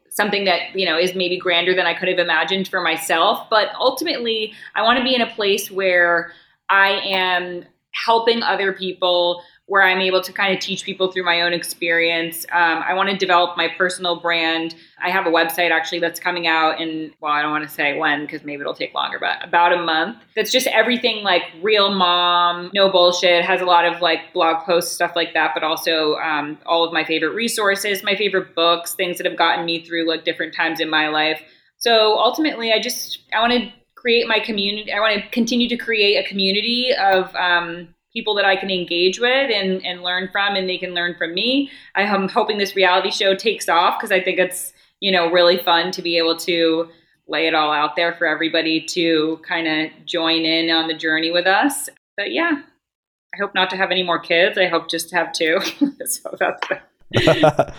[0.09, 3.49] something that you know is maybe grander than I could have imagined for myself.
[3.51, 6.33] But ultimately I want to be in a place where
[6.69, 11.41] I am helping other people where I'm able to kind of teach people through my
[11.41, 12.47] own experience.
[12.53, 14.77] Um, I want to develop my personal brand.
[15.03, 17.99] I have a website actually that's coming out in, well, I don't want to say
[17.99, 20.19] when because maybe it'll take longer, but about a month.
[20.37, 23.45] That's just everything like real mom, no bullshit.
[23.45, 26.93] Has a lot of like blog posts, stuff like that, but also um, all of
[26.93, 30.79] my favorite resources, my favorite books, things that have gotten me through like different times
[30.79, 31.43] in my life.
[31.79, 34.93] So ultimately, I just, I want to create my community.
[34.93, 39.21] I want to continue to create a community of, um, people that I can engage
[39.21, 41.71] with and, and learn from, and they can learn from me.
[41.95, 45.91] I'm hoping this reality show takes off because I think it's, you know, really fun
[45.93, 46.89] to be able to
[47.29, 51.31] lay it all out there for everybody to kind of join in on the journey
[51.31, 51.91] with us.
[52.17, 52.63] But yeah,
[53.35, 54.57] I hope not to have any more kids.
[54.57, 55.59] I hope just to have two.
[56.07, 56.67] so that's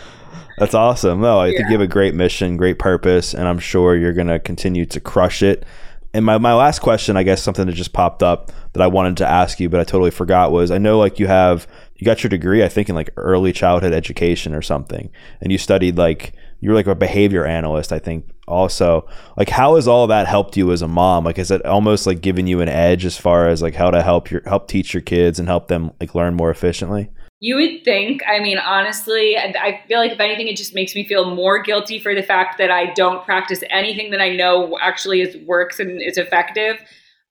[0.60, 1.22] That's awesome.
[1.22, 1.58] No, I yeah.
[1.58, 4.86] think you have a great mission, great purpose, and I'm sure you're going to continue
[4.88, 5.66] to crush it.
[6.14, 9.18] And my, my last question, I guess something that just popped up that I wanted
[9.18, 12.24] to ask you, but I totally forgot was I know like you have, you got
[12.24, 15.10] your degree, I think in like early childhood education or something,
[15.42, 19.08] and you studied like you're like a behavior analyst, I think also.
[19.36, 21.26] Like how has all that helped you as a mom?
[21.26, 24.02] Like is it almost like giving you an edge as far as like how to
[24.02, 27.10] help your help teach your kids and help them like learn more efficiently?
[27.40, 31.06] You would think, I mean, honestly, I feel like if anything, it just makes me
[31.06, 35.22] feel more guilty for the fact that I don't practice anything that I know actually
[35.22, 36.78] is works and is effective.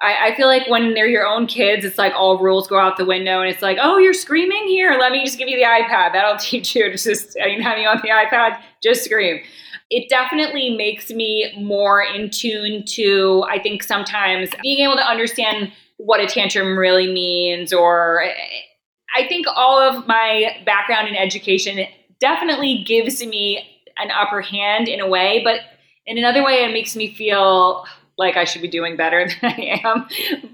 [0.00, 2.98] I, I, feel like when they're your own kids, it's like all rules go out
[2.98, 4.96] the window, and it's like, oh, you're screaming here.
[4.98, 6.12] Let me just give you the iPad.
[6.12, 9.42] That'll teach you to just anytime you on the iPad, just scream.
[9.88, 15.72] It definitely makes me more in tune to, I think, sometimes being able to understand
[15.96, 18.24] what a tantrum really means, or
[19.14, 21.86] I think all of my background in education
[22.20, 23.64] definitely gives me
[23.98, 25.60] an upper hand in a way, but
[26.06, 27.84] in another way, it makes me feel
[28.18, 30.08] like I should be doing better than I am.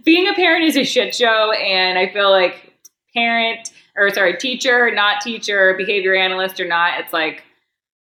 [0.05, 2.73] Being a parent is a shit show, and I feel like
[3.15, 7.45] parent or sorry, teacher, not teacher, behavior analyst or not, it's like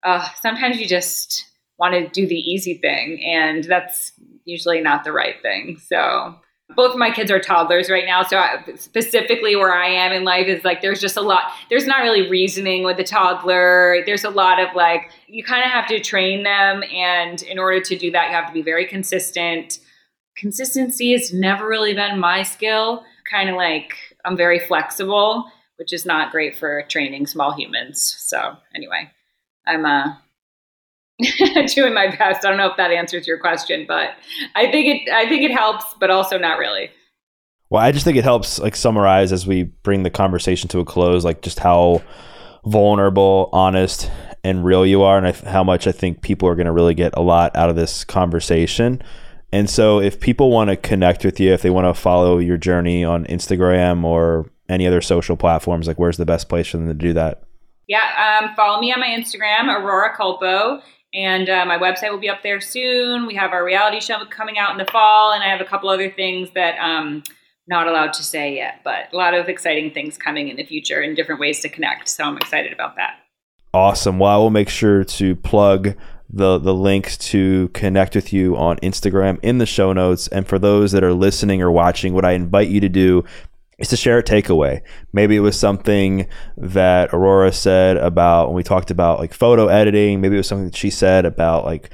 [0.04, 1.46] uh, sometimes you just
[1.78, 4.12] want to do the easy thing, and that's
[4.46, 5.78] usually not the right thing.
[5.80, 6.36] So
[6.76, 10.24] both of my kids are toddlers right now so I, specifically where i am in
[10.24, 14.04] life is like there's just a lot there's not really reasoning with a toddler.
[14.06, 17.82] There's a lot of like you kind of have to train them and in order
[17.82, 19.80] to do that you have to be very consistent.
[20.36, 23.04] Consistency has never really been my skill.
[23.30, 23.96] Kind of like
[24.26, 25.46] i'm very flexible
[25.78, 28.16] which is not great for training small humans.
[28.20, 29.10] So anyway
[29.68, 30.16] i'm uh
[31.76, 32.46] doing my best.
[32.46, 34.12] I don't know if that answers your question, but
[34.56, 36.90] I think it I think it helps, but also not really.
[37.70, 40.86] Well, I just think it helps like summarize as we bring the conversation to a
[40.86, 42.02] close, like just how
[42.66, 44.10] vulnerable, honest,
[44.44, 46.94] and real you are, and I, how much I think people are going to really
[46.94, 49.02] get a lot out of this conversation.
[49.52, 52.58] And so, if people want to connect with you, if they want to follow your
[52.58, 56.88] journey on Instagram or any other social platforms, like where's the best place for them
[56.88, 57.44] to do that?
[57.88, 60.82] Yeah, um, follow me on my Instagram, Aurora Culpo.
[61.14, 63.26] And uh, my website will be up there soon.
[63.26, 65.90] We have our reality show coming out in the fall, and I have a couple
[65.90, 67.24] other things that um,
[67.68, 71.02] not allowed to say yet, but a lot of exciting things coming in the future
[71.02, 72.08] and different ways to connect.
[72.10, 73.18] So I'm excited about that.
[73.74, 74.20] Awesome.
[74.20, 75.96] Well, I will make sure to plug
[76.32, 80.28] the the links to connect with you on Instagram in the show notes.
[80.28, 83.24] And for those that are listening or watching, what I invite you to do
[83.80, 84.82] is to share a takeaway.
[85.14, 86.28] Maybe it was something
[86.58, 90.22] that Aurora said about when we talked about like photo editing.
[90.22, 91.90] Maybe it was something that she said about like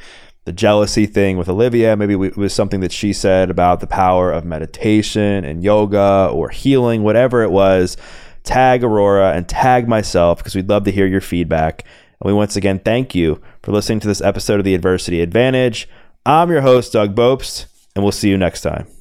[0.45, 1.95] the jealousy thing with Olivia.
[1.95, 6.49] Maybe it was something that she said about the power of meditation and yoga or
[6.49, 7.97] healing, whatever it was.
[8.43, 11.83] Tag Aurora and tag myself because we'd love to hear your feedback.
[12.21, 15.89] And we once again thank you for listening to this episode of The Adversity Advantage.
[16.27, 17.65] I'm your host, Doug Bopst,
[17.95, 18.94] and we'll see you next time.